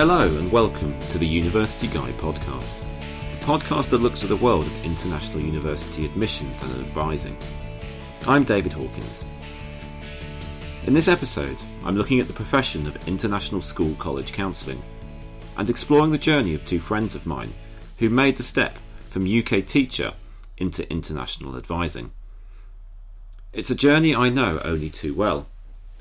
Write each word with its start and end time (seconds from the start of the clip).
Hello 0.00 0.22
and 0.22 0.50
welcome 0.50 0.98
to 1.10 1.18
the 1.18 1.26
University 1.26 1.86
Guy 1.86 2.10
podcast, 2.12 2.86
the 3.20 3.44
podcast 3.44 3.90
that 3.90 3.98
looks 3.98 4.22
at 4.22 4.30
the 4.30 4.36
world 4.36 4.64
of 4.64 4.84
international 4.86 5.44
university 5.44 6.06
admissions 6.06 6.62
and 6.62 6.72
advising. 6.72 7.36
I'm 8.26 8.44
David 8.44 8.72
Hawkins. 8.72 9.26
In 10.86 10.94
this 10.94 11.06
episode, 11.06 11.58
I'm 11.84 11.98
looking 11.98 12.18
at 12.18 12.28
the 12.28 12.32
profession 12.32 12.86
of 12.86 13.08
international 13.08 13.60
school 13.60 13.94
college 13.96 14.32
counselling 14.32 14.80
and 15.58 15.68
exploring 15.68 16.12
the 16.12 16.16
journey 16.16 16.54
of 16.54 16.64
two 16.64 16.80
friends 16.80 17.14
of 17.14 17.26
mine 17.26 17.52
who 17.98 18.08
made 18.08 18.38
the 18.38 18.42
step 18.42 18.78
from 19.10 19.24
UK 19.26 19.66
teacher 19.66 20.14
into 20.56 20.90
international 20.90 21.58
advising. 21.58 22.10
It's 23.52 23.68
a 23.68 23.74
journey 23.74 24.14
I 24.14 24.30
know 24.30 24.62
only 24.64 24.88
too 24.88 25.12
well, 25.12 25.46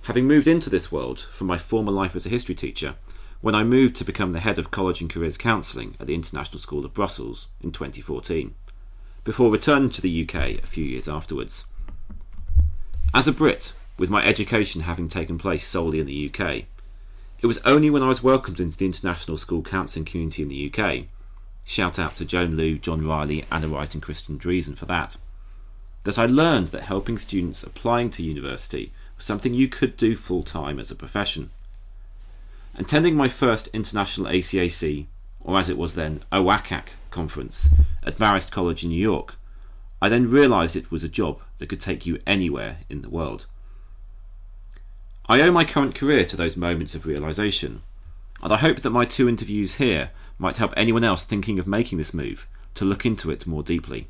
having 0.03 0.25
moved 0.25 0.47
into 0.47 0.69
this 0.69 0.89
world 0.89 1.19
from 1.19 1.47
my 1.47 1.57
former 1.57 1.91
life 1.91 2.16
as 2.16 2.25
a 2.25 2.29
history 2.29 2.55
teacher 2.55 2.95
when 3.41 3.55
I 3.55 3.63
moved 3.63 3.95
to 3.98 4.03
become 4.03 4.31
the 4.31 4.39
head 4.39 4.59
of 4.59 4.71
college 4.71 5.02
and 5.02 5.09
careers 5.09 5.38
counselling 5.38 5.95
at 5.99 6.07
the 6.07 6.16
International 6.16 6.59
School 6.59 6.85
of 6.85 6.93
Brussels 6.93 7.47
in 7.61 7.71
2014, 7.71 8.53
before 9.23 9.52
returning 9.52 9.89
to 9.91 10.02
the 10.02 10.23
UK 10.23 10.35
a 10.63 10.67
few 10.67 10.84
years 10.84 11.07
afterwards. 11.07 11.66
As 13.13 13.27
a 13.27 13.31
Brit, 13.31 13.73
with 13.97 14.09
my 14.09 14.23
education 14.23 14.81
having 14.81 15.07
taken 15.07 15.38
place 15.38 15.66
solely 15.66 15.99
in 15.99 16.05
the 16.05 16.30
UK, 16.30 16.66
it 17.41 17.47
was 17.47 17.59
only 17.59 17.89
when 17.89 18.03
I 18.03 18.07
was 18.07 18.21
welcomed 18.21 18.59
into 18.59 18.77
the 18.77 18.85
international 18.85 19.38
school 19.38 19.61
counselling 19.61 20.05
community 20.05 20.41
in 20.41 20.49
the 20.49 20.73
UK 20.73 21.05
shout 21.66 21.99
out 21.99 22.16
to 22.16 22.25
Joan 22.25 22.55
Liu, 22.55 22.80
John 22.80 23.05
Riley, 23.05 23.45
Anna 23.52 23.67
Wright, 23.67 23.94
and 23.94 24.02
Kristen 24.02 24.39
Driesen 24.39 24.75
for 24.75 24.88
that 24.88 25.16
that 26.03 26.17
I 26.17 26.25
learned 26.25 26.69
that 26.69 26.81
helping 26.81 27.17
students 27.17 27.61
applying 27.61 28.09
to 28.11 28.23
university 28.23 28.91
was 29.17 29.25
something 29.25 29.53
you 29.53 29.67
could 29.67 29.97
do 29.97 30.16
full 30.16 30.44
time 30.44 30.80
as 30.80 30.89
a 30.89 30.95
profession. 30.95 31.52
Attending 32.75 33.16
my 33.16 33.28
first 33.28 33.67
international 33.73 34.31
ACAC, 34.31 35.08
or 35.42 35.58
as 35.58 35.70
it 35.70 35.78
was 35.78 35.95
then, 35.95 36.23
OACAC 36.31 36.89
conference 37.09 37.67
at 38.03 38.20
Marist 38.20 38.52
College 38.52 38.84
in 38.84 38.89
New 38.92 39.02
York, 39.02 39.36
I 40.02 40.09
then 40.09 40.30
realised 40.30 40.75
it 40.75 40.92
was 40.92 41.03
a 41.03 41.09
job 41.09 41.42
that 41.58 41.67
could 41.67 41.81
take 41.81 42.06
you 42.06 42.22
anywhere 42.28 42.78
in 42.90 43.02
the 43.02 43.09
world. 43.09 43.47
I 45.28 45.42
owe 45.42 45.52
my 45.52 45.66
current 45.66 45.95
career 45.95 46.25
to 46.25 46.38
those 46.38 46.56
moments 46.56 46.95
of 46.95 47.06
realisation, 47.06 47.81
and 48.42 48.53
I 48.53 48.58
hope 48.58 48.81
that 48.81 48.92
my 48.92 49.06
two 49.06 49.28
interviews 49.28 49.75
here 49.75 50.12
might 50.38 50.58
help 50.58 50.73
anyone 50.78 51.03
else 51.03 51.23
thinking 51.23 51.59
of 51.59 51.67
making 51.67 51.97
this 51.97 52.14
move 52.14 52.47
to 52.75 52.86
look 52.86 53.06
into 53.06 53.31
it 53.31 53.47
more 53.47 53.64
deeply. 53.64 54.08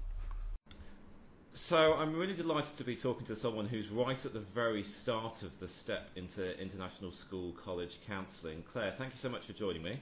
So 1.70 1.94
I'm 1.94 2.16
really 2.16 2.34
delighted 2.34 2.78
to 2.78 2.84
be 2.84 2.96
talking 2.96 3.28
to 3.28 3.36
someone 3.36 3.68
who's 3.68 3.90
right 3.90 4.26
at 4.26 4.34
the 4.34 4.40
very 4.40 4.82
start 4.82 5.44
of 5.44 5.60
the 5.60 5.68
step 5.68 6.10
into 6.16 6.60
international 6.60 7.12
school 7.12 7.52
college 7.64 8.00
counselling. 8.08 8.64
Claire, 8.64 8.92
thank 8.98 9.14
you 9.14 9.20
so 9.20 9.30
much 9.30 9.46
for 9.46 9.54
joining 9.54 9.84
me. 9.84 10.00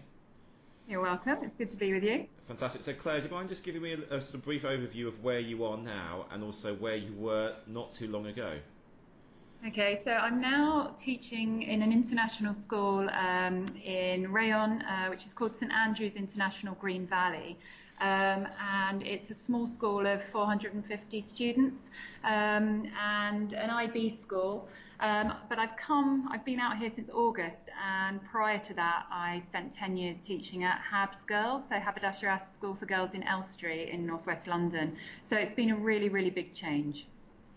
You're 0.88 1.02
welcome. 1.02 1.40
It's 1.42 1.58
good 1.58 1.70
to 1.72 1.76
be 1.76 1.92
with 1.92 2.04
you. 2.04 2.26
Fantastic. 2.48 2.84
So 2.84 2.94
Claire, 2.94 3.20
do 3.20 3.28
you 3.28 3.34
mind 3.34 3.50
just 3.50 3.66
giving 3.66 3.82
me 3.82 3.98
a, 4.10 4.16
a 4.16 4.22
sort 4.22 4.36
of 4.36 4.45
brief 4.45 4.64
overview 4.64 5.10
of 5.10 5.22
where 5.22 5.42
you 5.42 5.66
are 5.66 5.76
now 5.76 6.28
and 6.32 6.42
also 6.42 6.73
where 6.73 6.95
you 6.95 7.12
were 7.12 7.54
not 7.68 7.92
too 7.92 8.08
long 8.08 8.28
ago? 8.28 8.54
Okay, 9.68 10.00
so 10.06 10.12
I'm 10.12 10.40
now 10.40 10.95
teaching 10.98 11.64
in 11.64 11.82
an 11.82 11.92
international 11.92 12.54
school 12.54 13.10
um, 13.10 13.66
in 13.84 14.28
Rayong, 14.28 14.84
uh, 14.84 15.10
which 15.10 15.26
is 15.26 15.34
called 15.34 15.58
St 15.58 15.73
Andrews 15.73 16.16
International 16.16 16.76
Green 16.76 17.06
Valley. 17.06 17.58
Um, 18.00 18.48
and 18.62 19.02
it's 19.02 19.31
a 19.31 19.36
small 19.36 19.66
school 19.66 20.06
of 20.06 20.23
450 20.23 21.22
students 21.22 21.90
um, 22.23 22.88
and 23.00 23.54
an 23.54 23.70
IB 23.70 24.16
school. 24.16 24.67
Um, 25.00 25.34
but 25.48 25.59
I've 25.59 25.76
come, 25.78 26.28
I've 26.31 26.44
been 26.44 26.59
out 26.59 26.78
here 26.78 26.92
since 26.94 27.09
August, 27.12 27.70
and 27.86 28.23
prior 28.23 28.58
to 28.58 28.73
that, 28.73 29.06
I 29.12 29.44
spent 29.45 29.76
10 29.76 29.95
years 29.95 30.17
teaching 30.23 30.64
at 30.64 30.82
Habs 30.92 31.26
Girls, 31.27 31.64
so 31.70 31.76
Haberdasher 31.76 32.39
School 32.52 32.73
for 32.73 32.88
Girls 32.88 33.14
in 33.14 33.22
Elstree 33.23 33.92
in 33.92 34.08
northwest 34.08 34.48
London. 34.48 34.95
So 35.23 35.36
it's 35.38 35.54
been 35.54 35.70
a 35.70 35.76
really, 35.76 36.10
really 36.10 36.32
big 36.32 36.55
change. 36.55 37.05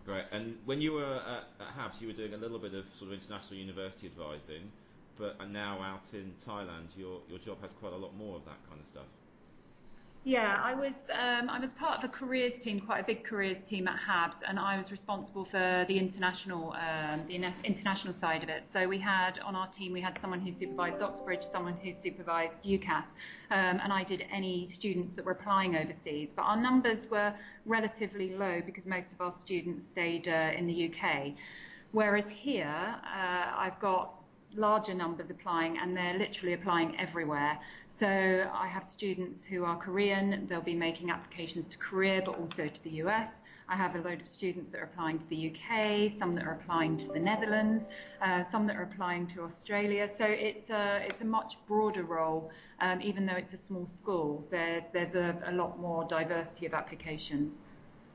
Great. 0.04 0.24
And 0.32 0.58
when 0.66 0.82
you 0.82 0.92
were 0.92 1.16
at, 1.26 1.44
at 1.60 1.76
Habs, 1.78 2.00
you 2.00 2.08
were 2.08 2.12
doing 2.12 2.34
a 2.34 2.36
little 2.36 2.58
bit 2.58 2.74
of 2.74 2.84
sort 2.98 3.10
of 3.10 3.18
international 3.18 3.58
university 3.58 4.06
advising, 4.06 4.70
but 5.16 5.36
now 5.50 5.80
out 5.80 6.12
in 6.12 6.32
Thailand, 6.46 6.88
your 6.96 7.20
your 7.28 7.38
job 7.38 7.60
has 7.62 7.72
quite 7.74 7.92
a 7.92 7.96
lot 7.96 8.16
more 8.16 8.36
of 8.36 8.44
that 8.44 8.56
kind 8.68 8.80
of 8.80 8.86
stuff. 8.86 9.06
Yeah, 10.24 10.60
I 10.62 10.74
was 10.74 10.92
um, 11.18 11.48
I 11.48 11.58
was 11.58 11.72
part 11.72 11.96
of 11.96 12.04
a 12.04 12.08
careers 12.08 12.62
team, 12.62 12.78
quite 12.78 13.00
a 13.00 13.04
big 13.04 13.24
careers 13.24 13.62
team 13.62 13.88
at 13.88 13.98
Habs, 13.98 14.42
and 14.46 14.58
I 14.58 14.76
was 14.76 14.90
responsible 14.90 15.46
for 15.46 15.86
the 15.88 15.98
international 15.98 16.74
um, 16.74 17.22
the 17.26 17.36
international 17.64 18.12
side 18.12 18.42
of 18.42 18.50
it. 18.50 18.68
So 18.68 18.86
we 18.86 18.98
had 18.98 19.38
on 19.38 19.56
our 19.56 19.66
team 19.68 19.94
we 19.94 20.00
had 20.02 20.18
someone 20.20 20.38
who 20.38 20.52
supervised 20.52 21.00
Oxbridge, 21.00 21.42
someone 21.42 21.72
who 21.82 21.94
supervised 21.94 22.64
UCAS, 22.64 23.06
um, 23.50 23.80
and 23.82 23.94
I 23.94 24.04
did 24.04 24.26
any 24.30 24.68
students 24.68 25.14
that 25.14 25.24
were 25.24 25.32
applying 25.32 25.74
overseas. 25.74 26.32
But 26.36 26.42
our 26.42 26.60
numbers 26.60 27.06
were 27.10 27.32
relatively 27.64 28.34
low 28.34 28.60
because 28.60 28.84
most 28.84 29.12
of 29.12 29.22
our 29.22 29.32
students 29.32 29.86
stayed 29.86 30.28
uh, 30.28 30.52
in 30.54 30.66
the 30.66 30.92
UK. 30.92 31.32
Whereas 31.92 32.28
here, 32.28 32.94
uh, 33.06 33.56
I've 33.56 33.80
got 33.80 34.20
larger 34.54 34.94
numbers 34.94 35.30
applying 35.30 35.78
and 35.78 35.96
they're 35.96 36.18
literally 36.18 36.54
applying 36.54 36.98
everywhere. 36.98 37.58
So 38.00 38.50
I 38.54 38.66
have 38.66 38.88
students 38.88 39.44
who 39.44 39.62
are 39.64 39.76
Korean, 39.76 40.46
they'll 40.48 40.62
be 40.62 40.72
making 40.72 41.10
applications 41.10 41.66
to 41.66 41.76
Korea 41.76 42.22
but 42.24 42.38
also 42.38 42.66
to 42.66 42.82
the 42.82 42.92
US. 43.02 43.28
I 43.68 43.76
have 43.76 43.94
a 43.94 43.98
load 43.98 44.22
of 44.22 44.26
students 44.26 44.68
that 44.68 44.80
are 44.80 44.84
applying 44.84 45.18
to 45.18 45.28
the 45.28 45.52
UK, 45.52 46.10
some 46.18 46.34
that 46.36 46.46
are 46.46 46.54
applying 46.54 46.96
to 46.96 47.08
the 47.08 47.18
Netherlands, 47.18 47.84
uh, 48.22 48.44
some 48.50 48.66
that 48.68 48.76
are 48.76 48.84
applying 48.84 49.26
to 49.26 49.42
Australia. 49.42 50.08
So 50.16 50.24
it's 50.24 50.70
a, 50.70 51.04
it's 51.06 51.20
a 51.20 51.26
much 51.26 51.58
broader 51.66 52.04
role, 52.04 52.50
um, 52.80 53.02
even 53.02 53.26
though 53.26 53.36
it's 53.36 53.52
a 53.52 53.58
small 53.58 53.86
school. 53.86 54.46
There, 54.50 54.82
there's 54.94 55.14
a, 55.14 55.36
a 55.44 55.52
lot 55.52 55.78
more 55.78 56.04
diversity 56.04 56.64
of 56.64 56.72
applications. 56.72 57.58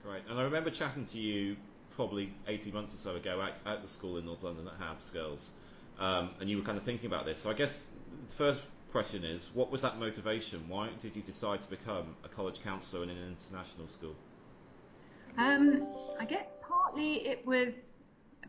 Great. 0.03 0.23
And 0.27 0.39
I 0.39 0.41
remember 0.41 0.71
chatting 0.71 1.05
to 1.05 1.19
you 1.19 1.57
probably 1.95 2.33
18 2.47 2.73
months 2.73 2.95
or 2.95 2.97
so 2.97 3.15
ago 3.15 3.39
at, 3.39 3.71
at 3.71 3.83
the 3.83 3.87
school 3.87 4.17
in 4.17 4.25
North 4.25 4.41
London 4.41 4.67
at 4.67 4.79
Habs 4.79 5.13
Girls 5.13 5.51
um, 5.99 6.31
and 6.39 6.49
you 6.49 6.57
were 6.57 6.63
kind 6.63 6.77
of 6.77 6.83
thinking 6.83 7.05
about 7.05 7.25
this. 7.25 7.39
So 7.39 7.49
I 7.49 7.53
guess 7.53 7.85
the 8.27 8.33
first 8.33 8.61
question 8.95 9.25
is, 9.25 9.49
what 9.53 9.69
was 9.69 9.81
that 9.81 9.99
motivation? 9.99 10.63
Why 10.69 10.87
did 11.01 11.17
you 11.17 11.21
decide 11.21 11.61
to 11.63 11.69
become 11.69 12.15
a 12.23 12.29
college 12.29 12.63
counsellor 12.63 13.03
in 13.03 13.09
an 13.09 13.17
international 13.27 13.89
school? 13.89 14.15
Um, 15.37 15.85
I 16.17 16.23
guess 16.23 16.45
partly 16.61 17.27
it 17.27 17.45
was 17.45 17.73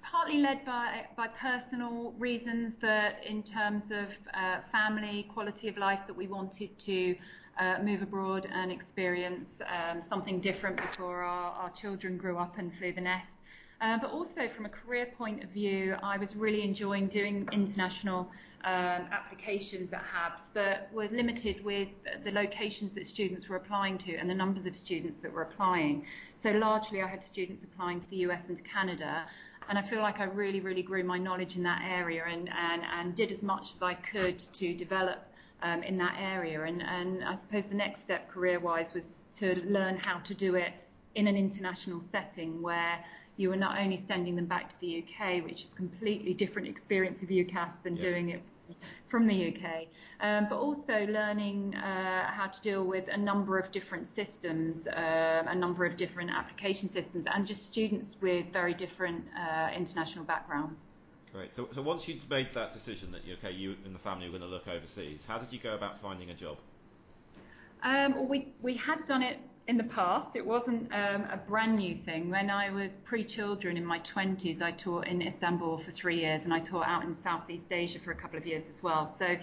partly 0.03 0.39
led 0.39 0.65
by 0.65 1.07
by 1.17 1.27
personal 1.27 2.15
reasons 2.17 2.75
that 2.81 3.27
in 3.27 3.43
terms 3.43 3.87
of 3.91 4.07
uh, 4.35 4.61
family 4.71 5.29
quality 5.35 5.67
of 5.67 5.79
life 5.79 6.03
that 6.07 6.17
we 6.17 6.29
wanted 6.29 6.79
to 6.79 7.17
uh, 7.59 7.79
move 7.83 8.03
abroad 8.03 8.47
and 8.53 8.71
experience 8.71 9.61
um, 9.77 10.01
something 10.01 10.39
different 10.39 10.77
before 10.77 11.23
our, 11.25 11.51
our 11.61 11.71
children 11.71 12.17
grew 12.17 12.39
up 12.39 12.57
and 12.59 12.73
flew 12.79 12.93
the 12.93 13.01
nest. 13.01 13.36
Uh, 13.81 13.99
but 13.99 14.11
also 14.11 14.49
from 14.49 14.65
a 14.65 14.71
career 14.71 15.07
point 15.19 15.45
of 15.45 15.51
view, 15.51 15.97
I 16.03 16.17
was 16.17 16.35
really 16.35 16.63
enjoying 16.63 17.09
doing 17.09 17.47
international 17.53 18.31
um, 18.65 19.07
applications 19.13 19.93
at 19.93 20.03
HABS, 20.03 20.51
but 20.55 20.89
were 20.93 21.09
limited 21.09 21.63
with 21.63 21.89
the 22.25 22.33
locations 22.33 22.93
that 22.93 23.07
students 23.07 23.49
were 23.49 23.57
applying 23.57 23.99
to 23.99 24.17
and 24.17 24.31
the 24.31 24.35
numbers 24.35 24.67
of 24.67 24.75
students 24.75 25.19
that 25.19 25.33
were 25.33 25.43
applying. 25.43 26.07
So 26.37 26.53
largely 26.53 27.03
I 27.03 27.07
had 27.07 27.23
students 27.23 27.65
applying 27.65 28.01
to 28.01 28.09
the 28.09 28.17
US 28.29 28.49
and 28.49 28.57
to 28.57 28.63
Canada, 28.63 29.27
and 29.69 29.79
I 29.79 29.83
feel 29.83 30.01
like 30.01 30.21
I 30.21 30.25
really, 30.25 30.61
really 30.61 30.83
grew 30.83 31.05
my 31.05 31.19
knowledge 31.19 31.57
in 31.57 31.63
that 31.65 31.83
area 31.87 32.25
and, 32.27 32.49
and, 32.49 32.83
and 32.83 33.15
did 33.15 33.31
as 33.31 33.43
much 33.43 33.75
as 33.75 33.83
I 33.83 33.95
could 33.95 34.39
to 34.55 34.75
develop 34.75 35.19
um, 35.63 35.83
in 35.83 35.99
that 35.99 36.17
area. 36.19 36.63
And, 36.63 36.83
and 36.83 37.25
I 37.25 37.37
suppose 37.37 37.67
the 37.67 37.75
next 37.75 38.03
step 38.03 38.31
career-wise 38.31 38.95
was 38.95 39.09
to 39.39 39.61
learn 39.67 39.99
how 39.99 40.19
to 40.21 40.35
do 40.35 40.55
it 40.55 40.73
in 41.15 41.27
an 41.27 41.37
international 41.37 42.01
setting 42.01 42.63
where 42.63 43.03
you 43.37 43.53
are 43.53 43.57
not 43.57 43.79
only 43.79 43.97
sending 43.97 44.37
them 44.37 44.47
back 44.47 44.69
to 44.71 44.81
the 44.81 45.03
UK, 45.05 45.45
which 45.45 45.65
is 45.65 45.73
a 45.73 45.77
completely 45.77 46.33
different 46.35 46.69
experience 46.69 47.23
of 47.23 47.29
UCAS 47.29 47.73
than 47.83 47.97
yeah. 47.97 48.03
doing 48.03 48.31
it 48.31 48.43
from 49.09 49.27
the 49.27 49.49
UK, 49.49 49.87
um, 50.21 50.47
but 50.49 50.57
also 50.57 51.07
learning 51.07 51.75
uh, 51.77 52.31
how 52.31 52.47
to 52.47 52.61
deal 52.61 52.85
with 52.85 53.09
a 53.09 53.17
number 53.17 53.59
of 53.59 53.71
different 53.71 54.09
systems, 54.09 54.87
uh, 54.89 55.45
a 55.47 55.55
number 55.55 55.85
of 55.85 55.97
different 55.97 56.31
application 56.31 56.89
systems, 56.89 57.27
and 57.33 57.47
just 57.47 57.65
students 57.65 58.15
with 58.21 58.47
very 58.53 58.75
different 58.75 59.25
uh, 59.39 59.69
international 59.77 60.25
backgrounds. 60.25 60.81
Great. 61.33 61.55
So, 61.55 61.69
so 61.75 61.83
once 61.83 62.09
you'd 62.09 62.29
made 62.31 62.49
that 62.55 62.73
decision 62.73 63.13
that 63.13 63.21
okay, 63.39 63.55
you 63.55 63.77
and 63.85 63.95
the 63.95 63.99
family 63.99 64.27
were 64.27 64.39
going 64.39 64.51
to 64.51 64.55
look 64.55 64.67
overseas, 64.69 65.25
how 65.27 65.39
did 65.39 65.53
you 65.53 65.59
go 65.59 65.75
about 65.75 66.01
finding 66.01 66.31
a 66.31 66.35
job? 66.35 66.57
Um, 67.83 68.15
well, 68.15 68.25
we 68.25 68.49
we 68.63 68.75
had 68.75 69.05
done 69.07 69.23
it 69.23 69.39
in 69.69 69.77
the 69.77 69.85
past. 69.85 70.37
It 70.37 70.47
wasn't 70.47 70.93
um, 70.93 71.27
a 71.31 71.37
brand 71.37 71.77
new 71.77 71.97
thing. 71.97 72.31
When 72.31 72.51
I 72.51 72.71
was 72.71 72.93
pre-children 73.05 73.77
in 73.77 73.85
my 73.85 73.99
20s, 74.01 74.63
I 74.63 74.71
taught 74.73 75.07
in 75.09 75.23
Istanbul 75.23 75.79
for 75.79 75.91
three 75.91 76.21
years, 76.21 76.45
and 76.45 76.55
I 76.55 76.61
taught 76.61 76.87
out 76.87 77.05
in 77.05 77.13
Southeast 77.13 77.73
Asia 77.73 77.99
for 77.99 78.13
a 78.13 78.15
couple 78.15 78.39
of 78.39 78.47
years 78.47 78.65
as 78.69 78.83
well. 78.83 79.13
So 79.19 79.37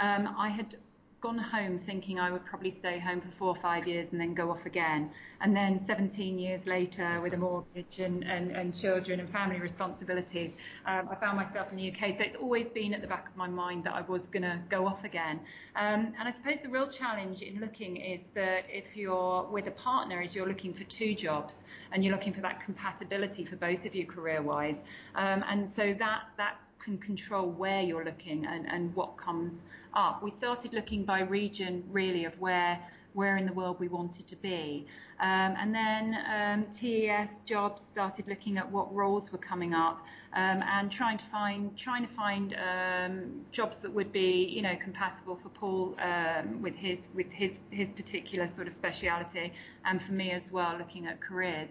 um, 0.00 0.34
I 0.36 0.48
had 0.48 0.76
gone 1.20 1.38
home 1.38 1.78
thinking 1.78 2.20
I 2.20 2.30
would 2.30 2.44
probably 2.44 2.70
stay 2.70 2.98
home 2.98 3.20
for 3.20 3.28
four 3.28 3.48
or 3.48 3.56
five 3.56 3.88
years 3.88 4.08
and 4.12 4.20
then 4.20 4.34
go 4.34 4.50
off 4.50 4.66
again. 4.66 5.10
And 5.40 5.54
then 5.54 5.76
17 5.76 6.38
years 6.38 6.66
later, 6.66 7.20
with 7.20 7.32
a 7.34 7.36
mortgage 7.36 7.98
and, 7.98 8.22
and, 8.24 8.52
and 8.52 8.78
children 8.78 9.18
and 9.18 9.28
family 9.28 9.58
responsibilities, 9.58 10.52
um, 10.86 11.08
I 11.10 11.16
found 11.16 11.36
myself 11.36 11.72
in 11.72 11.76
the 11.76 11.90
UK. 11.90 12.16
So 12.18 12.24
it's 12.24 12.36
always 12.36 12.68
been 12.68 12.94
at 12.94 13.00
the 13.00 13.08
back 13.08 13.28
of 13.28 13.36
my 13.36 13.48
mind 13.48 13.82
that 13.84 13.94
I 13.94 14.02
was 14.02 14.28
going 14.28 14.44
to 14.44 14.60
go 14.68 14.86
off 14.86 15.04
again. 15.04 15.40
Um, 15.74 16.12
and 16.18 16.28
I 16.28 16.30
suppose 16.30 16.58
the 16.62 16.68
real 16.68 16.88
challenge 16.88 17.42
in 17.42 17.60
looking 17.60 17.96
is 17.96 18.20
that 18.34 18.64
if 18.68 18.96
you're 18.96 19.42
with 19.50 19.66
a 19.66 19.72
partner, 19.72 20.22
is 20.22 20.36
you're 20.36 20.48
looking 20.48 20.72
for 20.72 20.84
two 20.84 21.14
jobs 21.14 21.64
and 21.92 22.04
you're 22.04 22.14
looking 22.14 22.32
for 22.32 22.42
that 22.42 22.64
compatibility 22.64 23.44
for 23.44 23.56
both 23.56 23.84
of 23.84 23.94
you 23.94 24.06
career-wise. 24.06 24.82
Um, 25.16 25.44
and 25.48 25.68
so 25.68 25.94
that 25.98 26.28
that 26.36 26.58
can 26.82 26.98
control 26.98 27.48
where 27.50 27.82
you're 27.82 28.04
looking 28.04 28.46
and, 28.46 28.66
and 28.70 28.94
what 28.94 29.16
comes 29.16 29.54
up. 29.94 30.22
We 30.22 30.30
started 30.30 30.72
looking 30.72 31.04
by 31.04 31.20
region 31.20 31.84
really 31.90 32.24
of 32.24 32.38
where 32.40 32.78
where 33.14 33.36
in 33.36 33.46
the 33.46 33.52
world 33.52 33.80
we 33.80 33.88
wanted 33.88 34.26
to 34.28 34.36
be. 34.36 34.86
Um, 35.20 35.56
and 35.58 35.74
then 35.74 36.16
um, 36.32 36.66
TES 36.70 37.40
jobs 37.40 37.82
started 37.82 38.28
looking 38.28 38.58
at 38.58 38.70
what 38.70 38.94
roles 38.94 39.32
were 39.32 39.38
coming 39.38 39.74
up 39.74 40.06
um, 40.34 40.62
and 40.62 40.90
trying 40.90 41.18
to 41.18 41.24
find 41.24 41.76
trying 41.76 42.06
to 42.06 42.14
find 42.14 42.56
um, 42.70 43.44
jobs 43.50 43.78
that 43.80 43.92
would 43.92 44.12
be 44.12 44.44
you 44.44 44.62
know 44.62 44.76
compatible 44.76 45.36
for 45.42 45.48
Paul 45.48 45.96
um, 46.00 46.62
with 46.62 46.76
his 46.76 47.08
with 47.14 47.32
his 47.32 47.58
his 47.70 47.90
particular 47.90 48.46
sort 48.46 48.68
of 48.68 48.74
speciality 48.74 49.52
and 49.84 50.00
for 50.00 50.12
me 50.12 50.30
as 50.30 50.52
well 50.52 50.76
looking 50.78 51.06
at 51.06 51.20
careers. 51.20 51.70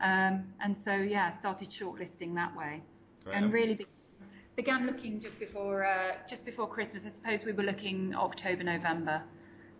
Um, 0.00 0.44
and 0.60 0.76
so 0.76 0.94
yeah, 0.94 1.38
started 1.38 1.70
shortlisting 1.70 2.34
that 2.34 2.56
way. 2.56 2.82
Great. 3.24 3.36
And 3.36 3.52
really 3.52 3.86
began 4.58 4.86
looking 4.86 5.20
just 5.20 5.38
before 5.38 5.84
uh, 5.84 6.16
just 6.28 6.44
before 6.44 6.68
Christmas. 6.68 7.04
I 7.06 7.10
suppose 7.10 7.46
we 7.46 7.52
were 7.52 7.62
looking 7.62 8.12
October, 8.16 8.64
November. 8.64 9.22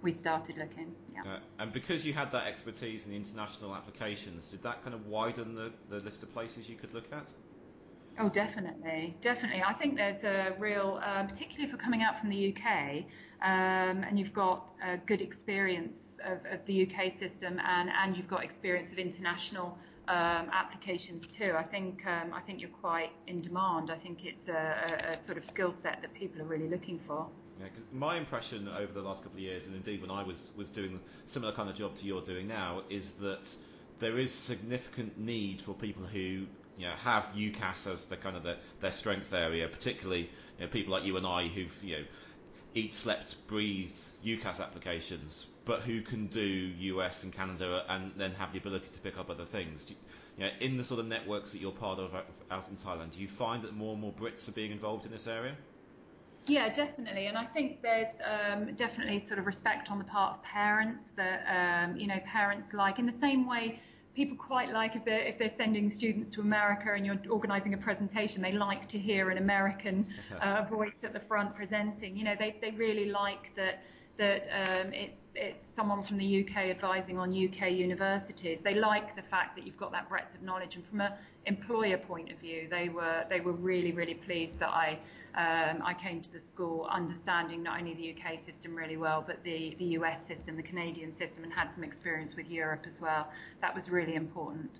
We 0.02 0.12
started 0.12 0.56
looking. 0.56 0.94
Yeah. 1.12 1.22
Uh, 1.22 1.38
and 1.58 1.72
because 1.72 2.06
you 2.06 2.12
had 2.12 2.30
that 2.30 2.46
expertise 2.46 3.04
in 3.04 3.10
the 3.10 3.16
international 3.16 3.74
applications, 3.74 4.52
did 4.52 4.62
that 4.62 4.84
kind 4.84 4.94
of 4.94 5.08
widen 5.08 5.56
the, 5.56 5.72
the 5.90 5.98
list 6.04 6.22
of 6.22 6.32
places 6.32 6.68
you 6.68 6.76
could 6.76 6.94
look 6.94 7.12
at? 7.12 7.28
Oh, 8.20 8.28
definitely, 8.28 9.16
definitely. 9.20 9.64
I 9.66 9.72
think 9.72 9.96
there's 9.96 10.22
a 10.22 10.54
real, 10.60 11.00
uh, 11.04 11.24
particularly 11.24 11.64
if 11.64 11.70
you're 11.70 11.84
coming 11.88 12.04
out 12.04 12.20
from 12.20 12.28
the 12.30 12.54
UK 12.54 13.04
um, 13.42 14.04
and 14.04 14.16
you've 14.16 14.32
got 14.32 14.64
a 14.84 14.96
good 14.96 15.22
experience 15.22 15.96
of, 16.24 16.38
of, 16.52 16.64
the 16.66 16.76
UK 16.86 17.12
system 17.12 17.60
and, 17.64 17.90
and 17.90 18.16
you've 18.16 18.28
got 18.28 18.42
experience 18.42 18.90
of 18.92 18.98
international 18.98 19.78
um, 20.08 20.48
applications 20.52 21.26
too. 21.26 21.54
I 21.56 21.62
think 21.62 22.06
um, 22.06 22.32
I 22.32 22.40
think 22.40 22.60
you're 22.60 22.70
quite 22.70 23.12
in 23.26 23.40
demand. 23.40 23.90
I 23.90 23.96
think 23.96 24.24
it's 24.24 24.48
a, 24.48 24.52
a, 24.52 25.12
a 25.12 25.24
sort 25.24 25.38
of 25.38 25.44
skill 25.44 25.72
set 25.72 26.00
that 26.02 26.14
people 26.14 26.40
are 26.42 26.46
really 26.46 26.68
looking 26.68 26.98
for. 26.98 27.26
Yeah, 27.60 27.66
my 27.92 28.16
impression 28.16 28.68
over 28.68 28.92
the 28.92 29.02
last 29.02 29.22
couple 29.22 29.38
of 29.38 29.42
years, 29.42 29.66
and 29.66 29.76
indeed 29.76 30.00
when 30.00 30.10
I 30.10 30.22
was 30.22 30.52
was 30.56 30.70
doing 30.70 30.94
a 30.94 31.28
similar 31.28 31.52
kind 31.52 31.68
of 31.68 31.76
job 31.76 31.94
to 31.96 32.06
you're 32.06 32.22
doing 32.22 32.48
now, 32.48 32.82
is 32.88 33.12
that 33.14 33.54
there 33.98 34.18
is 34.18 34.32
significant 34.32 35.18
need 35.18 35.60
for 35.60 35.74
people 35.74 36.04
who 36.04 36.46
you 36.78 36.86
know 36.86 36.94
have 37.02 37.24
UCAS 37.36 37.92
as 37.92 38.06
the 38.06 38.16
kind 38.16 38.36
of 38.36 38.44
the, 38.44 38.56
their 38.80 38.92
strength 38.92 39.32
area, 39.34 39.68
particularly 39.68 40.30
you 40.58 40.64
know, 40.64 40.68
people 40.68 40.92
like 40.92 41.04
you 41.04 41.16
and 41.16 41.26
I 41.26 41.48
who've 41.48 41.84
you 41.84 41.96
know 41.98 42.04
eat, 42.74 42.94
slept, 42.94 43.46
breathed 43.48 43.98
UCAS 44.24 44.60
applications 44.60 45.46
but 45.68 45.82
who 45.82 46.00
can 46.00 46.26
do 46.28 46.40
US 46.40 47.24
and 47.24 47.32
Canada 47.32 47.84
and 47.90 48.10
then 48.16 48.32
have 48.32 48.52
the 48.52 48.58
ability 48.58 48.88
to 48.90 48.98
pick 49.00 49.18
up 49.18 49.28
other 49.28 49.44
things. 49.44 49.84
You, 49.86 49.96
you 50.38 50.44
know, 50.44 50.50
in 50.60 50.78
the 50.78 50.84
sort 50.84 50.98
of 50.98 51.06
networks 51.06 51.52
that 51.52 51.60
you're 51.60 51.72
part 51.72 51.98
of 51.98 52.14
out 52.50 52.70
in 52.70 52.76
Thailand, 52.76 53.12
do 53.12 53.20
you 53.20 53.28
find 53.28 53.62
that 53.64 53.76
more 53.76 53.92
and 53.92 54.00
more 54.00 54.12
Brits 54.12 54.48
are 54.48 54.52
being 54.52 54.72
involved 54.72 55.04
in 55.04 55.12
this 55.12 55.26
area? 55.26 55.54
Yeah, 56.46 56.72
definitely, 56.72 57.26
and 57.26 57.36
I 57.36 57.44
think 57.44 57.82
there's 57.82 58.08
um, 58.24 58.74
definitely 58.76 59.18
sort 59.20 59.38
of 59.38 59.44
respect 59.44 59.90
on 59.90 59.98
the 59.98 60.04
part 60.04 60.36
of 60.36 60.42
parents 60.42 61.04
that 61.16 61.44
um, 61.58 61.98
you 61.98 62.06
know 62.06 62.18
parents 62.24 62.72
like 62.72 62.98
in 62.98 63.04
the 63.04 63.18
same 63.20 63.46
way 63.46 63.78
people 64.14 64.38
quite 64.38 64.72
like 64.72 64.96
if 64.96 65.04
they're 65.04 65.20
if 65.20 65.38
they're 65.38 65.52
sending 65.58 65.90
students 65.90 66.30
to 66.30 66.40
America 66.40 66.94
and 66.94 67.04
you're 67.04 67.20
organising 67.28 67.74
a 67.74 67.76
presentation, 67.76 68.40
they 68.40 68.52
like 68.52 68.88
to 68.88 68.98
hear 68.98 69.28
an 69.28 69.36
American 69.36 70.06
uh, 70.40 70.62
voice 70.62 70.96
at 71.02 71.12
the 71.12 71.20
front 71.20 71.54
presenting. 71.54 72.16
You 72.16 72.24
know, 72.24 72.36
they 72.38 72.56
they 72.62 72.70
really 72.70 73.10
like 73.10 73.54
that 73.56 73.82
that 74.18 74.48
um, 74.52 74.92
it's 74.92 75.28
it's 75.34 75.64
someone 75.74 76.02
from 76.02 76.18
the 76.18 76.44
UK 76.44 76.56
advising 76.64 77.18
on 77.18 77.30
UK 77.30 77.70
universities. 77.70 78.58
They 78.62 78.74
like 78.74 79.14
the 79.14 79.22
fact 79.22 79.56
that 79.56 79.64
you've 79.64 79.78
got 79.78 79.92
that 79.92 80.08
breadth 80.08 80.34
of 80.34 80.42
knowledge, 80.42 80.74
and 80.74 80.84
from 80.86 81.00
an 81.00 81.12
employer 81.46 81.96
point 81.96 82.30
of 82.30 82.38
view, 82.38 82.66
they 82.68 82.88
were 82.88 83.24
they 83.30 83.40
were 83.40 83.52
really 83.52 83.92
really 83.92 84.14
pleased 84.14 84.58
that 84.58 84.70
I 84.70 84.98
um, 85.34 85.82
I 85.84 85.94
came 85.94 86.20
to 86.20 86.32
the 86.32 86.40
school 86.40 86.88
understanding 86.90 87.62
not 87.62 87.78
only 87.78 87.94
the 87.94 88.14
UK 88.14 88.40
system 88.40 88.74
really 88.74 88.96
well, 88.96 89.24
but 89.26 89.42
the 89.44 89.74
the 89.78 89.96
US 90.00 90.26
system, 90.26 90.56
the 90.56 90.62
Canadian 90.62 91.12
system, 91.12 91.44
and 91.44 91.52
had 91.52 91.72
some 91.72 91.84
experience 91.84 92.34
with 92.36 92.50
Europe 92.50 92.84
as 92.86 93.00
well. 93.00 93.28
That 93.60 93.74
was 93.74 93.88
really 93.88 94.16
important. 94.16 94.70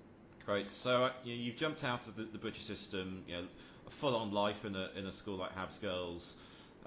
Great. 0.45 0.69
So 0.69 1.05
uh, 1.05 1.11
you 1.23 1.51
have 1.51 1.59
jumped 1.59 1.83
out 1.83 2.07
of 2.07 2.15
the, 2.15 2.23
the, 2.23 2.39
British 2.39 2.63
system, 2.63 3.23
you 3.27 3.35
know, 3.35 3.43
a 3.85 3.89
full-on 3.91 4.31
life 4.31 4.65
in 4.65 4.75
a 4.75 4.89
in 4.97 5.05
a 5.05 5.11
school 5.11 5.37
like 5.37 5.55
Habs 5.55 5.79
Girls, 5.79 6.35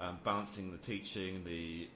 um, 0.01 0.19
balancing 0.23 0.69
the 0.69 0.77
teaching, 0.77 1.43
the 1.45 1.87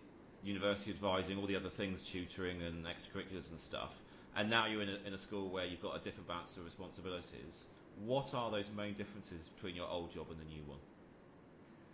university 0.43 0.91
advising, 0.91 1.37
all 1.37 1.47
the 1.47 1.55
other 1.55 1.69
things, 1.69 2.03
tutoring 2.03 2.61
and 2.61 2.85
extracurriculars 2.85 3.49
and 3.51 3.59
stuff, 3.59 3.95
and 4.35 4.49
now 4.49 4.65
you're 4.67 4.81
in 4.81 4.89
a, 4.89 4.97
in 5.07 5.13
a 5.13 5.17
school 5.17 5.49
where 5.49 5.65
you've 5.65 5.81
got 5.81 5.95
a 5.95 5.99
different 5.99 6.27
balance 6.27 6.57
of 6.57 6.65
responsibilities. 6.65 7.67
What 8.05 8.33
are 8.33 8.51
those 8.51 8.69
main 8.77 8.93
differences 8.93 9.49
between 9.49 9.75
your 9.75 9.87
old 9.87 10.11
job 10.11 10.27
and 10.29 10.39
the 10.39 10.45
new 10.45 10.63
one? 10.67 10.79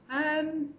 Um, 0.09 0.73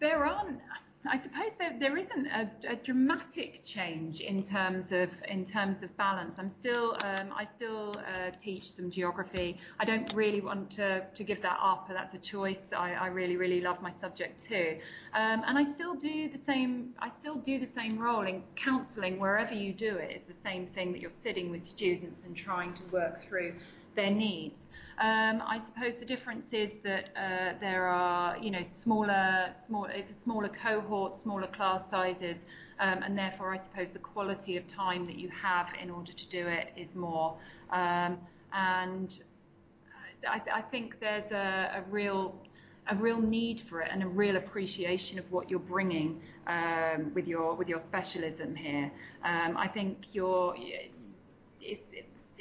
there 0.00 0.24
aren't. 0.24 0.60
I 1.06 1.18
suppose 1.18 1.52
there, 1.58 1.74
there 1.78 1.96
isn't 1.96 2.26
a, 2.26 2.50
a, 2.68 2.76
dramatic 2.76 3.64
change 3.64 4.20
in 4.20 4.42
terms 4.42 4.92
of 4.92 5.08
in 5.28 5.46
terms 5.46 5.82
of 5.82 5.96
balance. 5.96 6.34
I'm 6.38 6.50
still 6.50 6.94
um, 7.02 7.32
I 7.34 7.46
still 7.56 7.94
uh, 7.96 8.30
teach 8.38 8.74
some 8.74 8.90
geography. 8.90 9.56
I 9.78 9.86
don't 9.86 10.12
really 10.12 10.42
want 10.42 10.70
to, 10.72 11.06
to 11.06 11.24
give 11.24 11.40
that 11.40 11.58
up. 11.62 11.88
That's 11.88 12.14
a 12.14 12.18
choice. 12.18 12.60
I, 12.76 12.92
I 12.92 13.06
really 13.06 13.36
really 13.36 13.62
love 13.62 13.80
my 13.80 13.92
subject 13.98 14.44
too, 14.44 14.76
um, 15.14 15.42
and 15.46 15.56
I 15.56 15.64
still 15.64 15.94
do 15.94 16.28
the 16.28 16.38
same. 16.38 16.90
I 16.98 17.08
still 17.10 17.36
do 17.36 17.58
the 17.58 17.66
same 17.66 17.98
role 17.98 18.26
in 18.26 18.42
counselling 18.54 19.18
wherever 19.18 19.54
you 19.54 19.72
do 19.72 19.96
it. 19.96 20.10
It's 20.10 20.28
the 20.28 20.42
same 20.42 20.66
thing 20.66 20.92
that 20.92 21.00
you're 21.00 21.08
sitting 21.10 21.50
with 21.50 21.64
students 21.64 22.24
and 22.24 22.36
trying 22.36 22.74
to 22.74 22.82
work 22.92 23.18
through 23.18 23.54
their 23.94 24.10
needs. 24.10 24.68
Um, 24.98 25.42
I 25.46 25.60
suppose 25.64 25.96
the 25.96 26.04
difference 26.04 26.52
is 26.52 26.74
that 26.82 27.08
uh, 27.16 27.58
there 27.58 27.86
are, 27.86 28.36
you 28.36 28.50
know, 28.50 28.62
smaller, 28.62 29.50
small, 29.66 29.86
it's 29.86 30.10
a 30.10 30.14
smaller 30.14 30.48
cohort, 30.48 31.16
smaller 31.16 31.46
class 31.46 31.88
sizes, 31.88 32.44
um, 32.80 33.02
and 33.02 33.16
therefore 33.16 33.54
I 33.54 33.56
suppose 33.56 33.88
the 33.88 33.98
quality 33.98 34.58
of 34.58 34.66
time 34.66 35.06
that 35.06 35.16
you 35.16 35.30
have 35.30 35.72
in 35.82 35.90
order 35.90 36.12
to 36.12 36.26
do 36.28 36.46
it 36.46 36.72
is 36.76 36.94
more. 36.94 37.34
Um, 37.70 38.18
and 38.52 39.22
I, 40.28 40.42
I, 40.52 40.60
think 40.60 41.00
there's 41.00 41.32
a, 41.32 41.76
a, 41.76 41.82
real 41.90 42.34
a 42.88 42.94
real 42.94 43.20
need 43.20 43.60
for 43.60 43.80
it 43.80 43.88
and 43.90 44.02
a 44.02 44.08
real 44.08 44.36
appreciation 44.36 45.18
of 45.18 45.32
what 45.32 45.48
you're 45.48 45.60
bringing 45.60 46.20
um, 46.46 47.12
with 47.14 47.26
your 47.26 47.54
with 47.54 47.68
your 47.68 47.80
specialism 47.80 48.54
here. 48.54 48.90
Um, 49.24 49.56
I 49.56 49.66
think 49.66 49.98
you're 50.12 50.54
it's, 51.60 51.86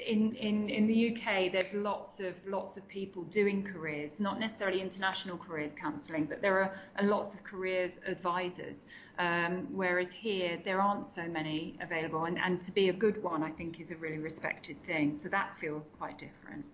in, 0.05 0.35
in, 0.35 0.69
in 0.69 0.87
the 0.87 1.11
UK, 1.11 1.51
there's 1.51 1.73
lots 1.73 2.19
of 2.19 2.33
lots 2.47 2.77
of 2.77 2.87
people 2.87 3.23
doing 3.23 3.63
careers, 3.63 4.11
not 4.19 4.39
necessarily 4.39 4.81
international 4.81 5.37
careers 5.37 5.73
counselling, 5.73 6.25
but 6.25 6.41
there 6.41 6.59
are, 6.61 6.73
lots 7.03 7.33
of 7.33 7.43
careers 7.43 7.93
advisors. 8.05 8.85
Um, 9.17 9.67
whereas 9.71 10.11
here, 10.11 10.59
there 10.63 10.81
aren't 10.81 11.07
so 11.07 11.23
many 11.23 11.75
available, 11.81 12.25
and, 12.25 12.37
and 12.37 12.61
to 12.61 12.71
be 12.71 12.89
a 12.89 12.93
good 12.93 13.21
one, 13.21 13.43
I 13.43 13.51
think, 13.51 13.79
is 13.79 13.91
a 13.91 13.95
really 13.97 14.17
respected 14.17 14.81
thing. 14.85 15.17
So 15.21 15.29
that 15.29 15.57
feels 15.59 15.89
quite 15.97 16.17
different. 16.17 16.65